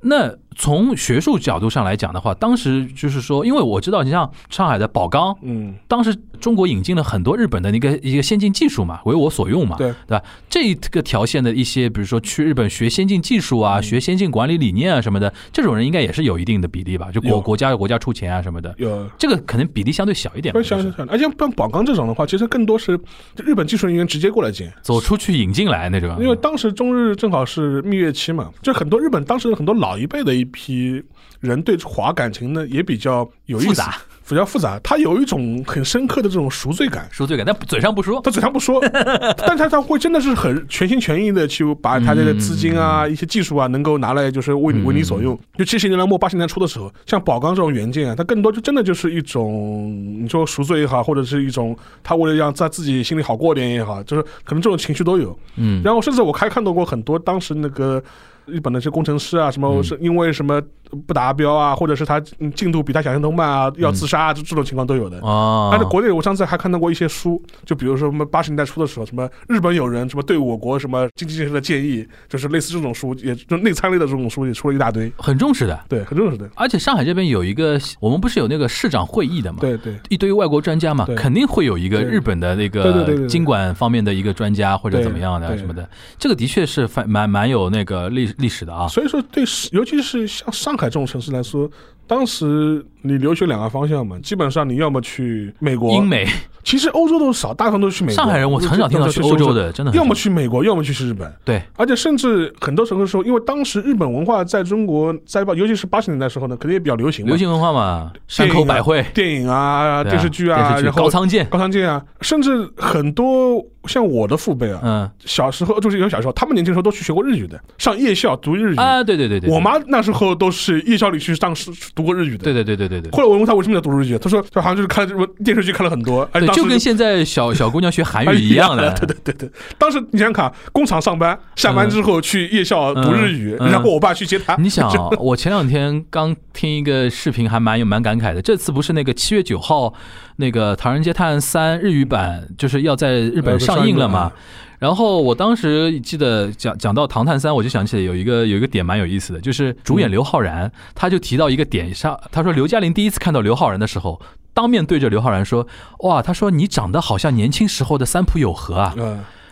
[0.00, 10.22] 那从学术角度上来讲的话，当时就是说，因为我知道，你像上海的宝钢，嗯，当时中国引进了很多日本的那个一个先进技术嘛，为我所用嘛，对对吧？
[10.48, 17.10] 这个条线的一些，比如说去日本学先进技术啊，学先进管理理念啊什么的，这种人应该也是有一定的比例吧？
[17.12, 20.52] 就国国家国家出钱啊什么的，有这个可能比例相对小一点。
[20.64, 22.98] 相对小，而且像宝钢这种的话，其实更多是
[23.36, 26.16] 日本技术人员直接过来进，走出去引进来那种。
[26.20, 31.02] 因为当时中日正好是蜜月期嘛，就很多日本当时很多老一辈的一批
[31.40, 33.82] 人对华感情呢也比较有意思。
[34.28, 38.78] 比较复杂，他有一种很深刻的这种赎罪感，赎罪感，但嘴上不说，他嘴上不说，
[39.38, 45.34] 但他他会真的是很全心全意的去把他的资金啊、一些技术啊，能够拿来就是为你为你所用。
[45.56, 49.90] 就七十年代末八十年代初的时候，像宝钢这种元件啊，它更多就真的就是一种
[50.22, 51.74] 你说赎罪也好，或者是一种
[52.04, 55.34] 他为了让在自己心里好过点也好，就是可能这种情绪都有。
[55.56, 58.04] 嗯，然后甚至我还看到过很多当时那个。
[58.48, 60.60] 日本的这工程师啊，什么是因为什么
[61.06, 62.18] 不达标啊，或者是他
[62.54, 65.20] 进度比他想象中慢啊，要自杀啊，这这种情况都有的。
[65.26, 65.68] 啊。
[65.70, 76.48] 但是国内我上次还看到过一些书，就比如说什么八十年代初的时候，什么日本有人什么对我国什么经济建设的建议，就是类似这种书，也就内参类的这种书也出了一大堆，很重视的，对，很重视的。
[76.54, 79.58] 而且上海这边有一个，我们不是有那个市长会议的嘛？
[79.60, 88.88] 对对，一堆外国专家嘛，肯定会有一个日本的那个经管方面的一个专家或者怎么样的什么的，这个的确是反蛮蛮有那个历历史的啊。
[88.88, 91.70] 所以说，对，尤其是像上海这种城市来说，
[92.06, 96.26] 当时你留学两个方向嘛，基本上你要么去美国、英美。
[96.62, 98.16] 其实欧洲都少，大部分都是去美国。
[98.16, 99.92] 上海人我很少听到去欧洲的，真的。
[99.92, 101.32] 要么去美国，要么去日本。
[101.44, 107.24] 对，而且甚至很多时候说，因为当时日本文化在中国在尤其是八十年代时候呢，肯定也比较流行。
[107.24, 119.02] 流行文化嘛，山口百惠、电影啊、电视剧啊，然后高仓健、高仓健啊，甚至很多像我的父辈啊，嗯，小时候就是有小时候，他们年轻时候都去学过日语的，上夜校读日语啊。
[119.02, 121.54] 对对对对，我妈那时候都是夜校里去上
[121.94, 122.44] 读过日语的。
[122.44, 123.10] 对对对对对对。
[123.12, 127.18] 后来我问他为什么要读日语，他说他好像就是看了电视剧看了很多，对，就跟现在。
[127.24, 129.50] 小 小姑娘学韩语一样的，对对对对。
[129.76, 134.56] 当时你想想看，工厂上班，下班之后去夜校读日语，然后我爸去接他。
[134.56, 138.40] 你想， 我前两天刚听一个视频，还蛮有蛮感慨的。
[138.40, 139.92] 这次不是那个七月九号，
[140.36, 144.32] 那个《唐人街探案三》日语版就是要在日本上映了嘛？
[144.78, 154.20] 然后我当时记得讲讲到《唐探三》，我就想起来有一个有一个点蛮有意思的，就是主演刘昊然，他就提到一个点上，他说刘嘉玲第一次看到刘昊然的时候。
[154.58, 155.68] 当面对着刘昊然说
[156.02, 158.92] ：“哇，他说你长得好像年轻时候的三浦友和啊。”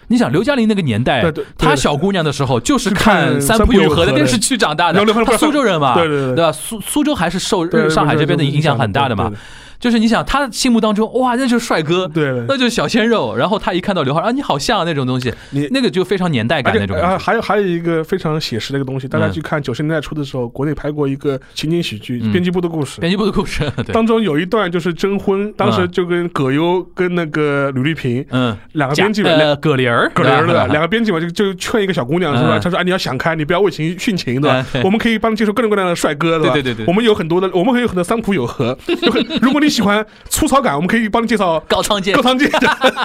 [0.08, 1.22] 你想刘嘉玲那个年代，
[1.56, 6.50] 她小姑娘的时候就是看三浦友和的电视剧长大的，她苏州人嘛，对对对吧？
[6.50, 9.30] 苏苏州还是受上海这边的影响很大的嘛。
[9.78, 13.36] 就是你想他心目当中哇，那就是帅哥，对，那就是小鲜肉。
[13.36, 16.96] 然后他一看到刘昊然，啊，你好像啊那种东西，你那个就非常年代感那种。
[16.96, 22.98] 啊，还有还有一个非常写实的一个东西，大家去看九十年代初的时候，国内拍过一个情景喜剧《编辑部的故事》。
[23.00, 32.58] 编辑部的故事 当中有一段就是征婚，当时就跟葛优跟那个吕丽萍，嗯，两个编辑嘛，葛玲儿，葛玲儿的两个编辑嘛，就就劝一个小姑娘是吧？
[32.58, 34.64] 他说啊，你要想开，你不要为情殉情对吧？
[34.84, 36.52] 我们可以帮你接受各种各样的帅哥对吧？
[36.54, 38.76] 对对对，我们有很多的，我们可以有很多三浦友和。
[39.42, 40.46] 如果你喜欢粗。
[40.46, 42.14] 糙感，我们可以帮你介绍高仓健。
[42.14, 42.48] 高仓健，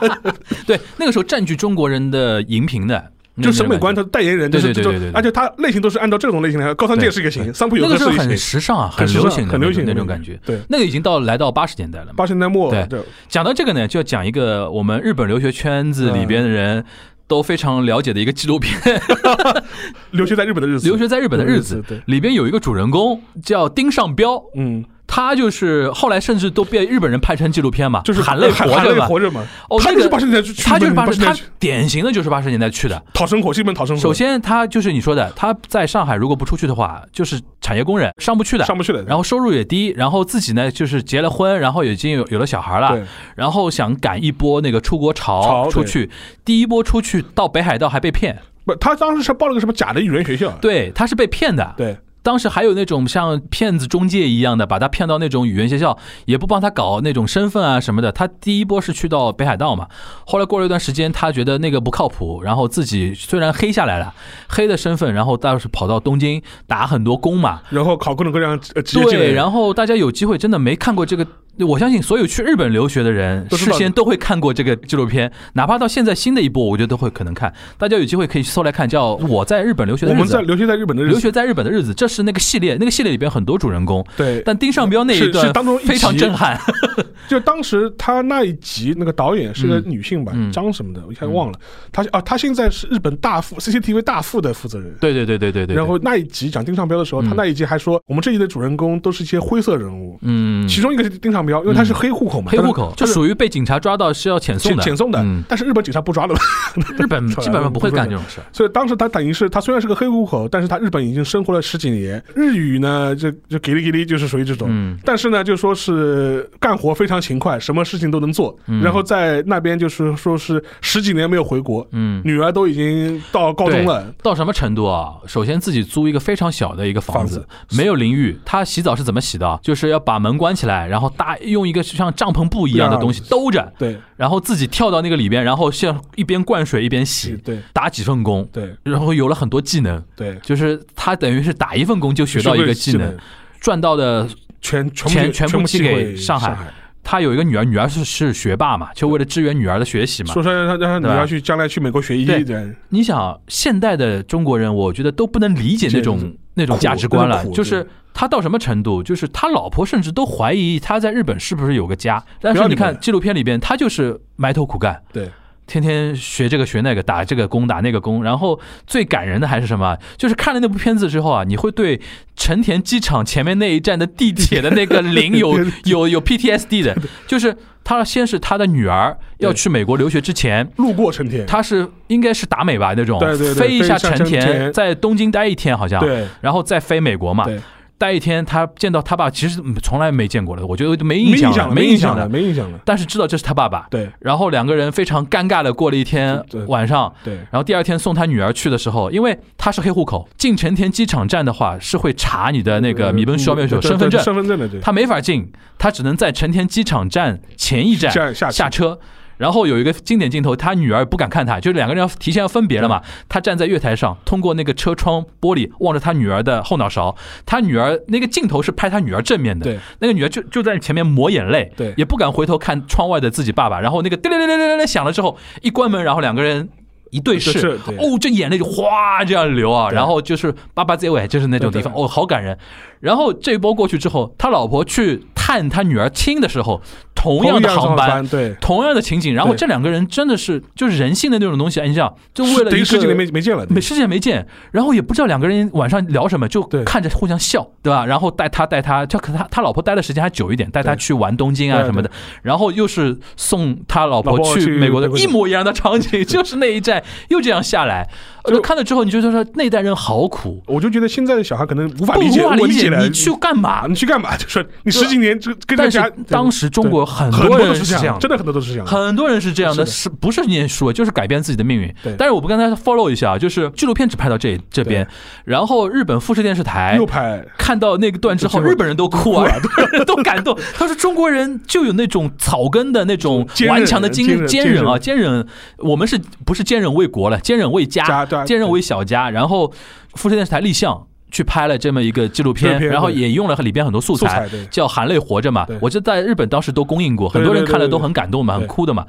[0.68, 3.04] 对，那个时候占据中国人的荧屏的，
[3.42, 6.72] 就审美观，他代言人，对对对对，而且他类型都是按照这种类型来。
[6.76, 10.40] 高仓健是一个型，三浦友和是一个很时尚啊，很流行，很流行那种感觉。
[10.46, 12.70] 对，那个已经到来到八十年代了，八十年代末。
[12.70, 16.86] 对，讲到这个呢，就要讲一个我们日本留学圈子里边的人
[17.26, 18.80] 都非常了解的一个纪录片，
[20.12, 20.86] 《留学在日本的日子》。
[20.88, 24.86] 留学在日本的日子，里边有一个主人公叫丁尚彪，嗯。
[25.14, 29.46] 他就是后来甚至都被日本人拍成纪录片嘛，就是喊泪活着嘛。
[29.68, 34.02] 哦，他就是八十年代去，他就是八十，他典型的就是八十年代去的，讨生活，基本讨生活。
[34.02, 39.04] 首先，他就是你说的，他在上海如果不出去的话，就是产业工人，上不去的，上不去的。
[39.04, 42.98] 然后收入也低，然后自己呢就是结了婚，然后已经有有了小孩了，
[43.36, 46.10] 然后想赶一波那个出国潮出去，
[46.46, 48.38] 第一波出去到北海道还被骗。
[48.64, 50.52] 不，他当时是报了个什么假的语言学校？
[50.62, 51.74] 对，他是被骗的。
[51.76, 51.98] 对。
[52.24, 58.12] 当时还有那种像骗子中介一样的，把他骗到那种语言学校，也不帮他搞那种身份啊什么的。
[58.12, 59.88] 他第一波是去到北海道嘛，
[60.26, 64.14] 后来过了一段时间，他觉得那个不靠谱，然后自己虽然黑下来了，
[64.48, 68.60] 黑的身份，然后倒是跑到东京打很多工嘛，然后考各种各样
[68.94, 71.26] 对，然后大家有机会真的没看过这个。
[71.64, 77.54] 我相信所有去日本留学的人，事先都会看过这个纪录片，哪怕到现在新的一波，我觉得都会可能看。
[77.78, 80.22] 大家有机会可以搜来看，叫《我在日本留学的日子》。
[80.22, 84.06] 我们在留学在日本的日子留学在日本的日子，这是那个系列，那个系列里边很多主人公。
[84.16, 86.60] 对，但丁尚彪那一段当中非常震撼。
[87.28, 91.58] 就当时他那一集那个导演是个女性吧，张什么的，我一下忘了。
[91.92, 94.94] 他啊，他现在是日本大副 CCTV 大副的负责人。
[95.00, 95.76] 对对对对对对。
[95.76, 100.20] 然后那一集讲丁尚彪的时候，他那一集还说，我们这一集的主人公都是一些灰色人物。
[100.22, 100.68] 嗯。
[100.68, 102.52] 其中一个是丁尚彪，因为他是黑户口嘛。
[102.52, 105.24] 黑户口就属于被警察抓到是要遣送的，遣送的。
[105.48, 106.34] 但是日本警察不抓的，
[106.98, 108.40] 日本 基本上不会干这种事。
[108.52, 114.98] 所以当时他等于是他虽然是个黑户口，但是他日本已经生活了十几年，日语呢就就给力给力，就是属于这种。
[115.04, 118.58] 但是呢，就说是干活非常勤快，什么事情都能做。
[118.82, 125.14] 然后在那边就是说是十几年没有回国，嗯，女儿都已经到高中了，到什么程度啊？
[125.28, 129.60] 首先自己租一个非常小的一个房子，没有淋浴，他洗澡是怎么洗的？
[129.62, 132.14] 就是要把门关起来，然后搭用一个像。
[132.14, 143.18] 帐篷布一样的东西兜着，对，然后自己跳到那个里边，然后像一边灌水一边洗，对，打几份工，对，然后有了很多技能，对，就是他等于是打一份工就学到一个技能，
[143.60, 144.28] 赚到的
[144.62, 146.56] 全全全部寄给上海。
[147.04, 152.26] 他有一个女儿，女儿是是学霸嘛，就为了支援女儿的学习嘛，说说让他让他女儿去将来去美国学医。
[152.26, 156.20] 对，你想现代的中国人，我觉得都不能理解那种
[156.54, 157.88] 那种价值观了，就是。
[158.14, 159.02] 他到什么程度？
[159.02, 162.22] 就是他老婆甚至都怀疑他在日本是不是有个家。
[162.42, 165.02] 但是你看纪录片里边，他就是埋头苦干。
[165.14, 165.32] 对，
[165.72, 168.24] 天天学这个学那个，打这个工打那个工。
[168.24, 169.98] 然后最感人的还是什么？
[170.18, 172.02] 就是看了那部片子之后啊，你会对
[172.36, 187.46] 成田机场前面那一站的地铁的那个 铃有有有 PTSD 的，就是他先是他的女儿要去美国留学之前，路过成田，他是应该是达美吧那种，对对对飞一下成田田，在东京待一天好像，对然后再飞美国嘛。
[187.46, 187.60] 对，
[188.02, 192.80] 待一天，他见到他爸其实嗯从来没见过的，我觉得没没印象了，没印象了，没印象了。
[192.84, 193.86] 但是知道这是他爸爸。
[193.92, 209.00] 对然后两个人非常尴尬的过了一天晚上，对然后第二天送他女儿去的时候，因为他是黑户口，进成田机场站的话是会查你的那个米本消灭手对身份证，身份证的对，他没法进，他只能在成田机场站前一站下下车。
[209.42, 213.02] 然后有一个经典镜头，他女儿不敢看他，就是两个人要提前要分别了嘛。
[213.28, 217.16] 他站在月台上，通过那个车窗玻璃望着他女儿的后脑勺。
[217.44, 223.80] 他女儿那个镜头是拍他女儿正面的，对，那个女儿就就在前面抹眼泪，对也不敢回头看窗外的自己爸爸。
[223.80, 226.70] 然后那个叮铃铃铃铃铃响了之后，一关门，然后两个人。
[227.14, 227.68] 一对视是，
[228.00, 232.58] 哦，这眼泪就哗这样流啊，然后就是爸爸结尾就是那种地方，哦，好感人。
[233.02, 236.82] 然后这一波过去之后，他老婆去探他女儿亲的时候，
[237.22, 241.86] 同样的航班，对，同样的情景，然后这两个人真的是就是人性的那种东西啊！
[241.86, 248.04] 你想，就为了十几年没没见了，没十几年没见，然后也不知道两个人晚上聊什么，就看着互相笑，对吧？
[248.08, 252.10] 然后带他带他，就可他他老婆待的时间还久一点，带他去玩东京啊什么的，
[252.42, 258.10] 然后又是送他老婆去去美国的一模一样的场景， 就是那一站又这样下来，
[258.41, 263.86] 呃，就看了之后你就觉得说那代人好苦，我就觉得现在的小孩可能无法理解，无法理解你去干嘛啊，？
[263.88, 264.36] 你去干嘛？
[264.38, 268.88] 就说你十几年这跟但是着家，当时中国很很多多都是这样，人是这样真的很多都是这样。
[268.88, 272.16] 很多人是这样的，是是不是念书，就是改变自己的命运对。
[272.18, 275.08] 但是我不跟大家 follow 一下，就是纪录片只拍到这这边，
[275.46, 279.48] 然后日本富士电视台又拍，看到那个段之后，日本人都哭啊，
[280.06, 280.58] 都感动。
[280.74, 285.46] 他说中国人就有那种草根的那种顽强的精坚韧坚韧啊，坚韧。
[285.78, 287.40] 我们是不是坚韧为国了？
[287.40, 289.30] 坚韧为，家对啊坚韧为小家。
[289.30, 289.72] 然后
[290.16, 295.66] 富士电视台立项去拍了这么一个纪录片，然后也用了里边很多素材叫《含泪活着》嘛。
[295.80, 299.06] 我记得在日本当时都公映过，很多人看了都很感动嘛，很哭的嘛。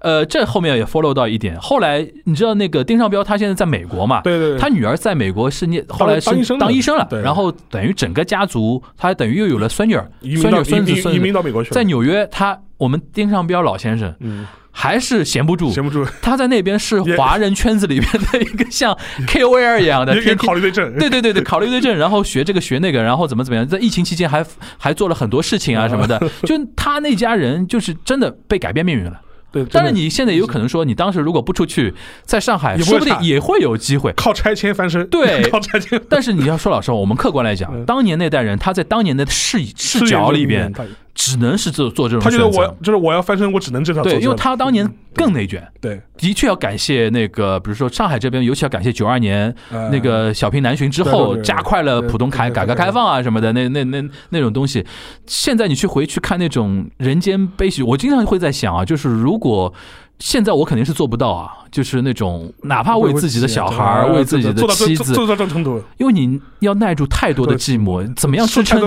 [0.00, 1.58] 呃，这后面也 follow 到一点。
[1.60, 4.20] 后来你知道那个丁尚彪他现在在美国嘛？
[4.22, 10.10] 对对对，他女儿在美国是念，后来是当医生了，对然后等于整个家族，他等于又有了孙女儿、
[10.40, 11.32] 孙女孙子、移民子。
[11.34, 14.46] 到美国去了，在纽约，他我们丁尚彪老先生嗯，
[14.78, 18.94] 还是闲不住，闲不住，他在那边是华人圈子里面的一个像
[19.26, 24.44] KOL 一样的，天天考虑对症，对对对对，考虑对症，然后学这个学那个，然后怎么怎么样，在疫情期间还
[24.76, 29.22] 还做了很多事情啊什么的， 就他那家人就是真的被改变命运了。
[29.50, 31.94] 对，但是，你现在也有可能说，你当时如果不出去，
[32.26, 34.12] 在上海，说不定也会有机会。
[34.12, 35.42] 靠拆迁翻身，对。
[35.48, 37.82] 靠拆迁但是你要说老实话，我们客观来讲，嗯。
[37.86, 40.84] 当年那代人他在当年的视视角里边，他
[41.16, 46.00] 只能是做做这种他觉得我就是我要翻身，我只能这条对，因为他当年更内卷，对。
[46.16, 54.86] 的确要感谢那个，比如说上海这边，尤其要感谢九二年呃那个小平南巡之后，加快了浦东开改革开放啊什么的，那那那那种东西。
[55.26, 59.72] 现在你去回去看那种人间悲喜，我经常会在想啊，就是如果。
[60.18, 68.80] 现在我肯定是做不到啊，就是那种哪怕为自己的小孩、为自己的妻子，做到这种程度，因为你要耐住太多的寂寞，怎么样支撑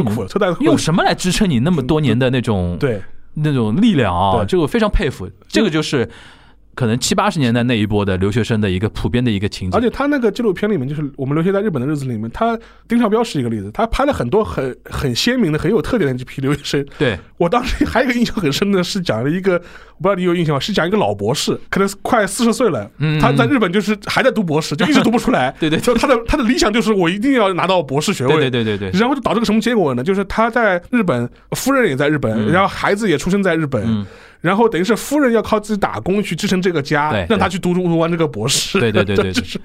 [0.59, 3.01] 用什么来支撑你那么多年的那种对
[3.35, 4.37] 那种力量啊？
[4.37, 5.29] 对这个我非常佩服。
[5.47, 6.09] 这个就是
[6.79, 9.77] 可能七八十年代那一波的留学生的一个普遍的一个情景。
[9.77, 12.57] 而且他那个纪录片里面，就是我们留学在日本的日子里面，他
[12.87, 16.85] 丁少彪是一个例子，他拍了很多很很鲜明的、很有特点的这批留学生。
[16.97, 20.59] 对我当时还有一个印象很深的是讲了一个，我不知道你有印象吗？
[20.61, 25.53] 是讲一个老博士，可能快四十岁了，嗯他在日本就是还在读博士，就一直读不出来。
[25.59, 28.35] 对对就他的他的理想就是我一定要拿到博士学位。
[28.35, 30.01] 对对对对对，然后就导致个什么结果呢？
[30.01, 34.05] 就是他在日本，夫人也在日本，嗯然后孩子也出生在日本，嗯，
[34.41, 38.79] 然后等于是夫人要靠自己打工去支撑这个家对，让他去读读完这个博士。
[38.79, 39.59] 对对对对对 就是，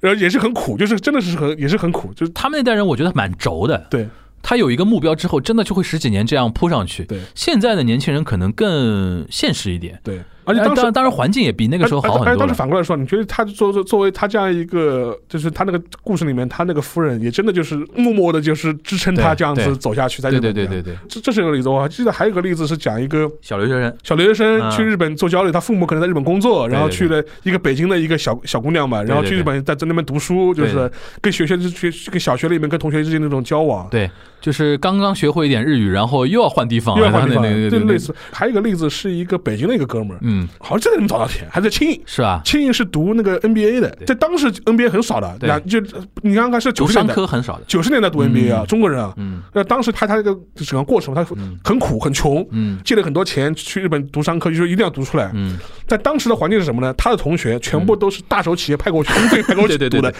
[0.00, 3.86] 然后也是很苦，就是真的是很也是很苦，就是他们那代人我觉得蛮轴的。
[3.90, 4.08] 对
[4.42, 7.04] 他有一个目标之后，真的就会十几年这样扑上去。
[7.04, 12.54] 对现在的年轻人可能更现实一点，对，而且当时当然当然环境也比那个时候好而而当时。
[12.54, 20.54] 反过来说，你觉得他作作作为他这样一个，就是他那个故事里面，他那个夫人也真的就是默默的，就是支撑他对对这样子走下去，在对日本。
[20.54, 30.90] 对对对对，这这是一个例子，我还记得还有一个例子是讲一个小留学生，小留学生嗯去日本做交流，他父母可能在日本工作，然后去了一个北京的一个小小姑娘嘛，然后去日本在在那边读书，就是
[31.20, 38.14] 跟学学学跟小学里面跟同学之间那种交往，对，就是刚刚学会一点日语，然后又要换地方，又要换地方，然后那那那那对类似。
[38.32, 40.42] 还有一个例子是一个北京的一个哥们儿，嗯。
[40.42, 42.00] 嗯，好像真的能找到钱，还在庆应。
[42.04, 42.42] 是吧？
[42.44, 45.48] 庆应是读那个 NBA 的，在当时 NBA 很少的，对。
[45.48, 45.80] 那就
[46.22, 49.42] 你刚刚是九十年代，科很少的，九十年代读 NBA 啊，中国人啊，嗯。
[49.52, 51.24] 那当时拍他这个整个过程，他
[51.64, 52.78] 很苦很穷，嗯。
[52.84, 55.30] 借了很多钱去日本读商科，就说一定要读出来。
[55.34, 56.92] 嗯，在当时的环境是什么呢？
[56.94, 60.14] 他的同学全部都是大手企业派过去，公费派过去对对对读的，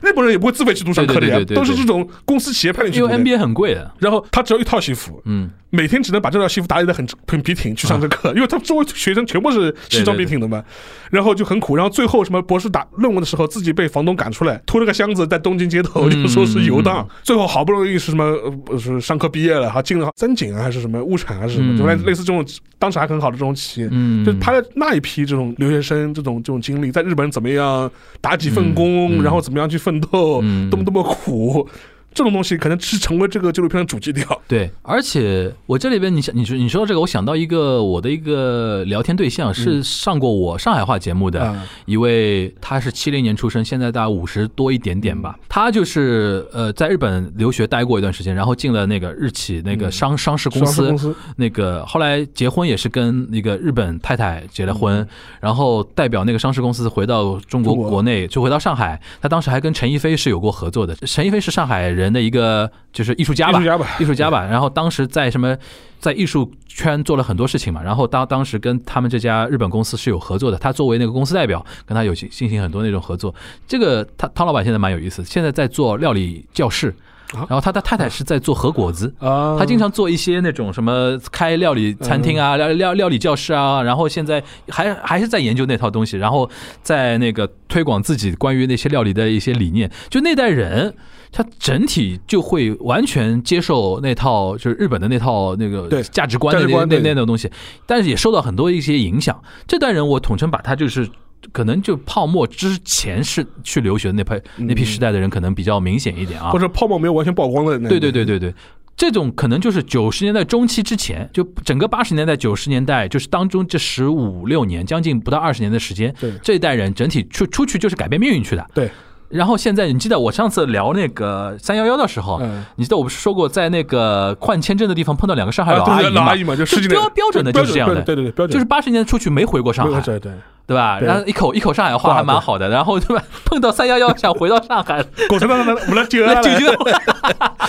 [0.00, 3.24] 日本人也不会自费去读商科的呀对对对，对对都是这种公司企业派你去因为读的。
[3.24, 10.62] NBA 很贵的，然后他只有一套西服，嗯，每天只能把这套西服打理的很很笔挺去上这课，因为他周围学生全部是西装笔挺的嘛，
[11.10, 11.76] 然后就很苦。
[11.76, 17.06] 然后最后什么博士打论文的时候，自己被房东赶出来，拖了个箱子在东京街头，嗯就说是游荡。
[17.22, 18.24] 最后好不容易是什么
[18.68, 22.44] 呃是上课毕业了，哈，进了三井啊还是什么物产还是什么，类类似这种
[22.78, 23.88] 当时还很好的这种企业。
[23.90, 27.90] 嗯就他的那一批这种留学生，这种这种经历，在日本怎么样
[28.20, 31.68] 打几份工，然后怎么样去奋斗，嗯多么多么苦，
[32.12, 34.42] 这种东西可能是成为这个纪录片的主基调。
[34.48, 41.66] 对，而且我这里边你想，你说你说到这个，我想到一个我的一个聊天对象是上过我上海话节目的啊。
[41.84, 45.38] 一位，他是七零年出生，现在大概五十多一点点吧。
[45.48, 51.14] 他就是呃在日本留学待过一段时间，然后进了那个日企那个商商事公司。
[51.36, 55.06] 那个后来结婚也是跟那个日本太太结了婚，
[55.40, 57.90] 然后代表那个上市公司回到中国中国。
[57.90, 59.00] 国内，就回到上海。
[59.20, 64.46] 他当时还跟陈一飞是有过合作的，陈一飞是上海人的一个就是艺术家吧，艺术家吧艺术家吧。
[64.46, 65.56] 然后当时在什么
[65.98, 73.34] 在艺术圈做了很多事情嘛，然后当当时跟他们这家日本公司是有合作的，他作为那个公司代表，跟他有进进行很多那种合作。
[73.66, 76.88] 这个他汤老板现在蛮有意思，现在在做料理教室。
[77.32, 86.50] 啊然后他的太太是在做和果子， 啊，他经常做一些那种什么开料理餐厅啊、料料料理教室啊，然后现在还还是在研究那套东西，然后
[86.82, 89.88] 在那个推广自己关于那些料理的一些理念。
[90.08, 90.92] 就那代人，
[91.32, 97.50] 他整体就会完全接受那套就是日本的那套那个对价值观的那那那种东西，
[97.86, 99.40] 但是也受到很多一些影响。
[99.66, 101.08] 这代人我统称把他就是。
[101.52, 106.50] 可能就泡沫之前是去留学的那批那批时代的人，可能比较明显一点啊。
[106.50, 108.54] 或者泡沫没有完全曝光的那，对对对对对，
[108.94, 118.66] 这种可能就是九十年代中期之前，就整个八十年代、九十年代，就是当中这十五六年，将近不到二十年的时间，这一代人整体出出去就是改变命运去的。
[118.74, 118.90] 对，
[119.30, 122.64] 然后现在你记得我上次聊那个三幺幺的时候，嗯。
[122.76, 126.10] 你记得我不是说过在那个换签证的地方碰到两个上海老阿姨嘛？
[126.10, 130.32] 老阿姨嘛，就标标准的就是这样的对对对，标准就是八十年代出去没回过上海，对对，
[130.70, 131.00] 对吧？
[131.00, 133.24] 对然后一口一口上海话还蛮好的，然后对吧？
[133.44, 136.04] 碰到三幺幺想回到上海，狗头来来来， 我们来。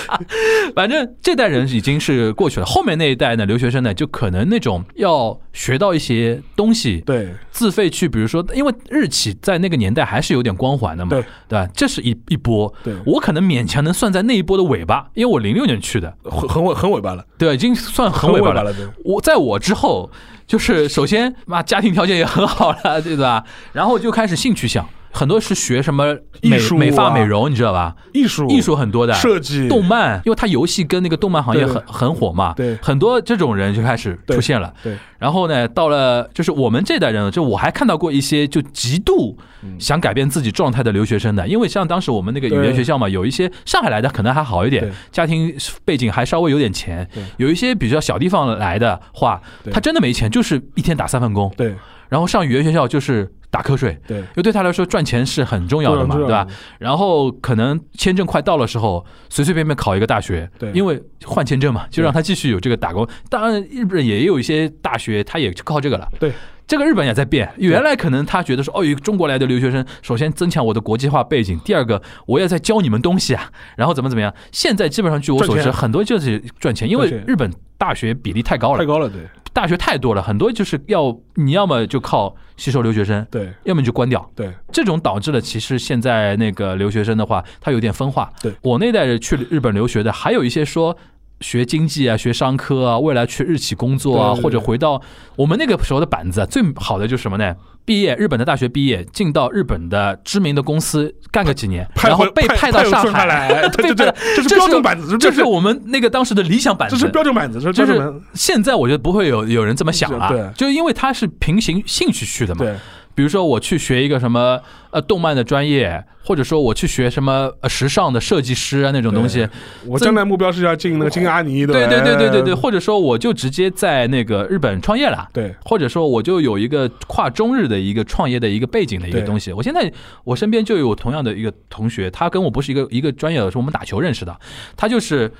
[0.75, 11.67] 反正这代人已经是过去了，后面那一代呢，留学生呢，就可能那种要学到一些东西，对自费去，比如说，因为日企在那个年代还是有点光环的嘛，对对吧？
[11.73, 17.55] 这是一一波，对我可能勉强能算在那一波的尾巴，因为我零六年去的，很很尾很尾巴了，对吧？
[17.55, 18.63] 已经算很尾巴了。
[18.63, 18.71] 了，
[19.03, 20.11] 我在我之后，
[20.45, 23.43] 就是首先妈家庭条件也很好了，对吧？
[23.71, 27.95] 然后就开始兴趣项，很多是学什么美艺术啊美发美容，你知道吧？
[28.13, 34.73] 艺术艺术很多的，设计动漫，因为它游戏跟那个动漫行业很很火嘛，对很多这种人就开始出现了。
[34.83, 39.37] 对然后呢，到了就是我们这代人，就我还看到过一些就极度
[39.77, 49.39] 想改变自己状态的留学生的，因为像当时我们那个语言学校嘛，有一些上海来的可能还好一点，家庭背景还稍微有点钱对，有一些比较小地方来的话，
[49.71, 51.75] 他真的没钱，就是一天打三份工，对
[52.12, 53.97] 然后上语言学校就是打瞌睡。
[54.05, 56.45] 对因为对他来说赚钱是很重要的嘛，对吧？
[56.78, 63.07] 然后可能签证快到的时候，随随便便考一个大学，对因为换签证嘛，就让他继续有这个打工。
[63.30, 66.05] 当然，日本也有一些大学，他也靠这个了。
[66.20, 66.34] 对，
[66.68, 67.49] 这个日本也在变。
[67.55, 74.34] 原来可能他觉得说，哦，有中国来的留学生，首先增强我的国际化背景，第二个我也在教你们东西啊，然后怎么怎么样。
[74.51, 79.22] 现在基本上据我所知，很多就是赚钱，因为日本大学比例太高了，太高了，对
[79.53, 84.31] 大学太多了，很多就是要你要么就靠吸收留学生，对要么就关掉。
[84.35, 88.31] 对这种导致了，其实现在那个留学生的话，他有点分化。
[88.41, 90.95] 对我那代人去日本留学的，还有一些说
[91.41, 94.43] 学经济啊、学商科啊，未来去日企工作啊，对对对。
[94.43, 95.01] 或者回到
[95.35, 97.55] 我们那个时候的板子啊，最好的就是什么呢？
[97.83, 103.21] 毕业，日本的大学毕业，进到日本的知名的公司干个几年，然后被派到上海。
[103.21, 110.47] 海来 对对这是标准板子这是我们那个当时的理想板子，这是标准板子，这是就是现在我觉得不会有有人这么想了，对。
[110.55, 112.75] 就因为他是平行兴趣去的嘛，对
[113.22, 114.59] 比如说我去学一个什么
[114.89, 119.47] 呃动漫的专业，或者说我去学什么呃时尚的设计师啊那种东西，
[119.86, 125.30] 我将来目标是要进那个金阿尼的，对对对对对对，哎或者说我就直接在那个日本创业了。
[125.32, 129.53] 对或者说，我就有一个跨中日的一个创业的一个背景的一个东西。
[129.53, 129.93] 我现在
[130.24, 134.36] 我身边就有同样的一个同学，他跟我不是一个一个专业的，是我们打球认识的。
[134.76, 135.32] 他就是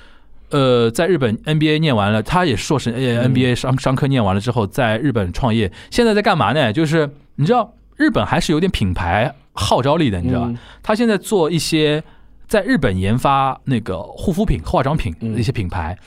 [0.50, 6.74] 呃，在日本 NBA 念完了，他也硕士，呃，NBA 商商科念完了之后，在日本创业，现在在干嘛呢？
[6.74, 7.10] 就是
[7.42, 10.48] 你知道，日本还是有点品牌号召力的，你知道吧？
[10.50, 12.04] 嗯他现在做一些
[12.48, 15.98] 在日本研发那个护肤品、化妆品的一些品牌，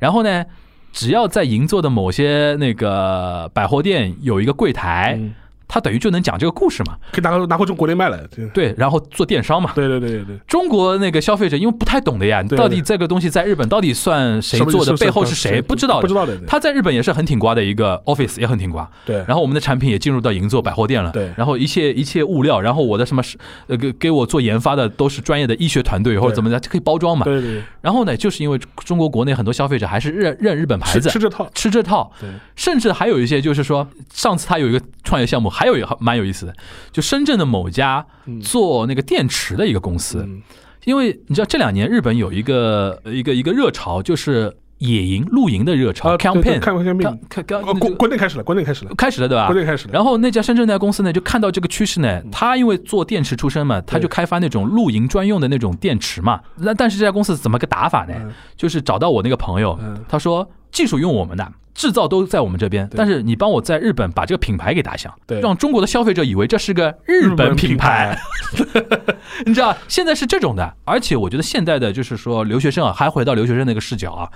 [0.00, 0.44] 然后呢，
[0.92, 5.32] 只要在银座的某些那个百货店有一个柜台，嗯
[5.72, 6.96] 他等于就能讲这个故事嘛。
[7.12, 8.18] 可以拿拿回中国内卖了。
[8.26, 9.70] 对对，然后做电商嘛。
[9.74, 16.02] 对对对对，中国那个消费者因为不太懂的呀，到底这个东西在日本到底算谁做的，背后是谁不知道的。
[16.02, 16.36] 不知道的。
[16.46, 18.90] 他在日本也是很挺瓜的一个 office，也很挺瓜。
[19.06, 21.12] 对，然后我们的产品也进入到银座百货店了。
[21.12, 27.24] 对然后一切一切物料，然后我的什么是呃给给我做研发的都是专业的医学团队或者怎么的，可以包装嘛。
[27.24, 31.48] 对对对，然后呢，就是因为中国国内很多消费者还是认认日本牌子，吃这套。
[31.54, 32.10] 吃这套。
[32.20, 36.54] 对，甚至还有一些就是说，上次他有一个创业项目，还有一个蛮有意思的，
[36.90, 38.06] 就深圳的某家
[38.42, 40.40] 做那个电池的一个公司，嗯。
[40.86, 46.58] 因为你知道这两年日本有一个一个一个热潮，就是野营露营的热潮，campaign。
[46.58, 49.44] 看 campaign 看看哦，国国内开始了，国内开始了，开始了对吧？
[49.44, 49.92] 国内开始了。
[49.92, 56.40] 然后那家深圳那家公司呢，就看到这个趋势呢，他因为做电池出身嘛，他就开发那种露营专用的那种电池嘛。
[56.56, 58.14] 那但是这家公司怎么个打法呢？
[58.16, 58.32] 嗯。
[58.56, 65.40] 就是找到我那个朋友嗯，他说技术用我们的，制造都在我们这边，但是你帮我在日本把这个品牌给打响，对。
[65.40, 68.18] 让中国的消费者以为这是个日本品牌。
[69.46, 74.28] 你知道现在是这种的，而且我觉得现在的就是说留学生啊，还回到留学生那个视角啊，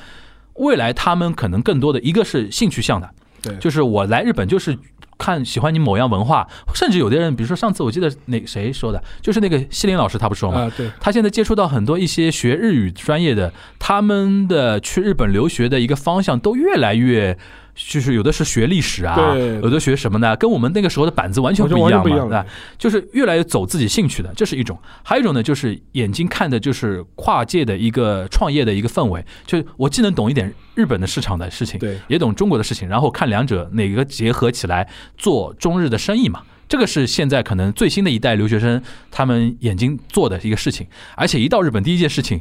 [0.55, 3.11] 未来他们可能更多的一个是兴趣向的，
[3.43, 4.79] 对，就是我来日本就是
[5.19, 10.63] 看喜欢你某样文化，甚至有的人，比如说上次我记得哪谁说的，就是那个西林老师他不说吗？
[10.63, 17.39] 啊，对，他现在接触到很多一些学日语专业的，他们的去日本留学的一个方向都越来越。
[17.75, 20.37] 就是有的是学历史啊，有的学什么呢？
[20.37, 22.47] 跟我们那个时候的板子完全不一样嘛，对吧？
[22.79, 36.43] 就是越来越走自己兴趣的，这是一种；还有一种呢，就是眼睛看的就是跨界的一个创业的一个氛围，就是我既能懂一点日本的市场的事情，对也懂中国的事情，然后看两者哪个结合起来做中日的生意嘛。
[36.69, 42.41] 这个是现在可能最新的一代留学生他们眼睛做的一个事情，而且一到日本第一件事情。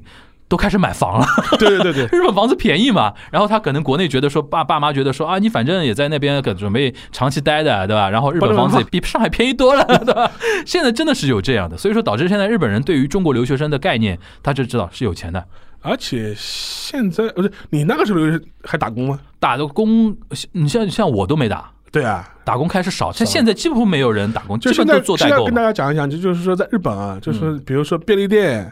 [0.54, 1.26] 都开始买房了，
[1.58, 8.08] 对对对对， 日本房子便宜嘛，然后他可能国内觉得说爸爸妈觉得说啊，你反正也在那边可准备长期待的，对吧？
[8.08, 10.30] 然后日本房子也比上海便宜多了，对吧？
[10.64, 15.44] 现在真的是有这样的，所以说导致现在日本人对于中国留学生的概念，他就知道是有钱的，
[15.82, 18.20] 而且现在不是你那个时候
[18.64, 19.20] 还打工吗？
[19.40, 20.16] 打的工，
[20.52, 25.64] 你像像我都没打，对啊，打工开始少，像现在几乎没有人打工，就现在都做代购现在跟大。
[25.64, 28.72] 家讲一讲，就就是说在日本啊，就是比如说便利店、嗯，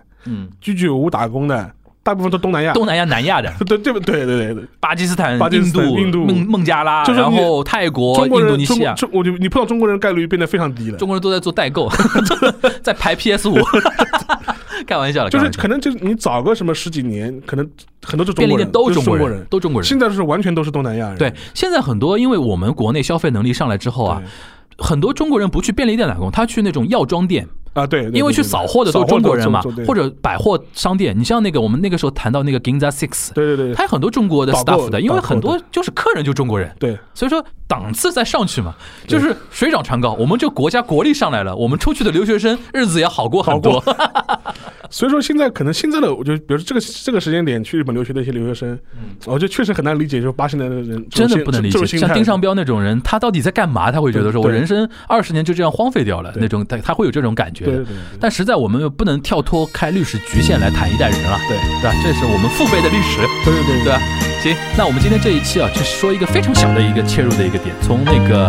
[0.59, 1.71] 居酒屋打工的，
[2.03, 2.73] 大部分都东南亚。
[2.73, 4.53] 东南亚、南亚的， 对对对对对。
[4.53, 6.25] 对，巴基斯坦、巴基斯坦印度、印度。
[6.25, 10.97] 孟孟加拉，就是然后泰国、中国人印度尼西亚，我就你碰到中国人概率变得非常低了。
[10.97, 11.89] 中国人都在做代购，
[12.81, 13.55] 在排 PS 五，
[14.87, 17.69] 开玩笑了，就是可能就是你早个什么十几年，可能
[18.01, 19.87] 很多是中国人，便利店都是中国人，都中国人。
[19.87, 21.17] 现在是完全都是东南亚人。
[21.17, 24.21] 对，现在很多因为我们国内消费能力上来之后啊，
[24.77, 31.17] 很多中国人不去便利店打工，他去那种药妆店，啊，对，因为去扫货的都是中国人嘛，或者者百货商店。
[31.17, 36.97] 你像那个我们那个时候谈到那个 Ginza Six，对对对，它有很多中国的 staff 的，因为很多就是客人就中国人，对。
[37.13, 38.75] 所以说档次再上去嘛，
[39.07, 43.81] 就是水涨船高，我们这国家国力上来了，我们出去的留学生日子也好过很多。
[44.91, 48.77] 所以说现在可能现在的，我觉得，比如说这个这个时间点去日本留学的一些留学生，
[49.25, 53.89] 我觉得确实很难理解，就是八十年代的人嗯真的不能理解，像丁尚彪那种人，他到底在干嘛？
[53.89, 57.63] 他会觉得说，我人生二十年就这样荒废掉了，那种他他会有这种感觉。
[57.63, 57.95] 对对对。
[58.19, 61.95] 但实在我们又不能跳脱开历史局限来谈一代人了，对对吧？
[62.03, 64.30] 这是我们父辈的历史，对对对对吧？
[64.41, 68.47] 行，那我们今天这一期啊，就是说一个非常小的一个切入的一个点，从那个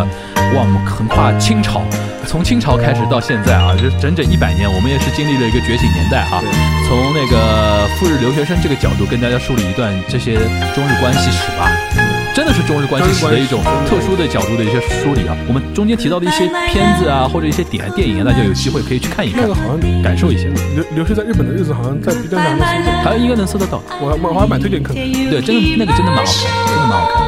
[0.55, 1.83] 哇，我们横跨清朝，
[2.25, 6.41] 从清朝开始到现在啊，这整整一百年，我们也是经历了一个觉醒年代哈。
[6.87, 10.33] 从那个赴日留学生这个角度跟大家梳理一段这些
[10.73, 12.12] 中日关系史吧。
[12.33, 15.37] 真的是中日关系史的一种特殊的角度的一些梳理啊！
[15.47, 20.49] 我们中间提到的一些片子啊，或者一些点电影啊，大家有机会可以去看一看，那个好像感受一下。
[20.73, 23.83] 留留学在日本的日子，好像在 B 站上能搜到，还应该能搜得到。
[24.01, 25.01] 我我还蛮推荐看的。
[25.29, 27.21] 对，真的那个真的蛮好看，真的蛮好看。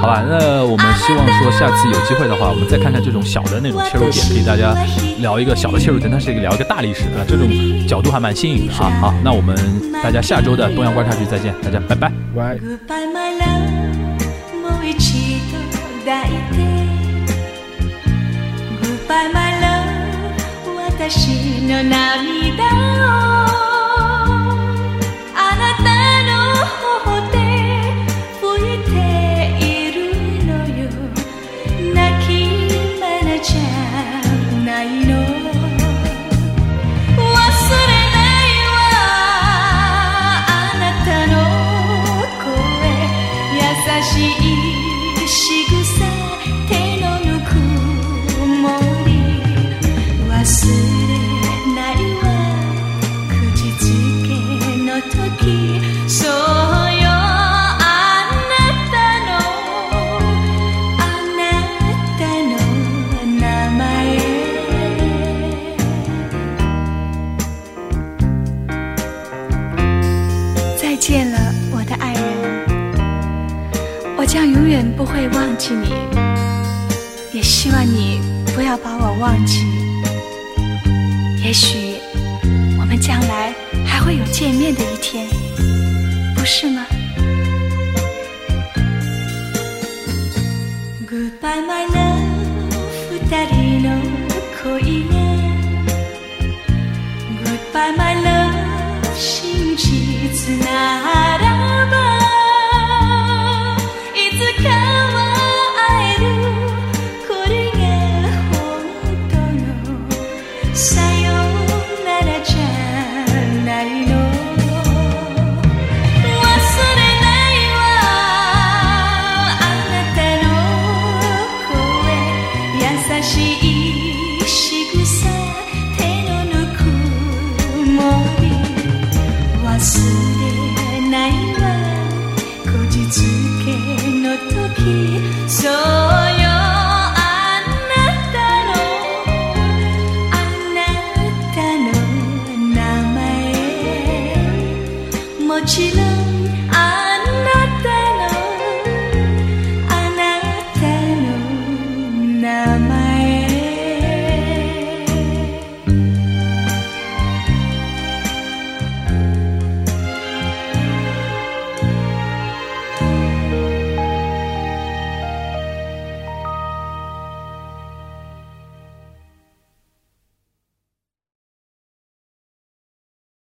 [0.00, 4.72] 好吧，那我们希望说下次有机会的话，我们再看看这种小的那种切入点，给大家
[5.18, 7.48] 聊一个小的切入点，但是聊一个大历史的这种
[7.88, 8.92] 角度还蛮新颖的啊。
[9.00, 9.56] 好，那我们
[10.00, 12.12] 大家下周的东阳观察局再见，大家拜拜。
[12.36, 13.73] 拜。
[14.83, 15.57] Goodbye my love もう一度
[15.99, 16.57] 抱いて
[18.81, 19.95] Goodbye my love
[20.75, 22.63] 私の涙
[23.62, 23.62] を
[75.04, 75.92] 不会忘记你，
[77.34, 78.22] 也希望你
[78.54, 79.62] 不要把我忘记。
[81.44, 81.96] 也许
[82.80, 83.52] 我们将来
[83.86, 85.28] 还会有见面的一天，
[86.34, 86.86] 不是吗
[91.06, 91.86] ？Goodbye, my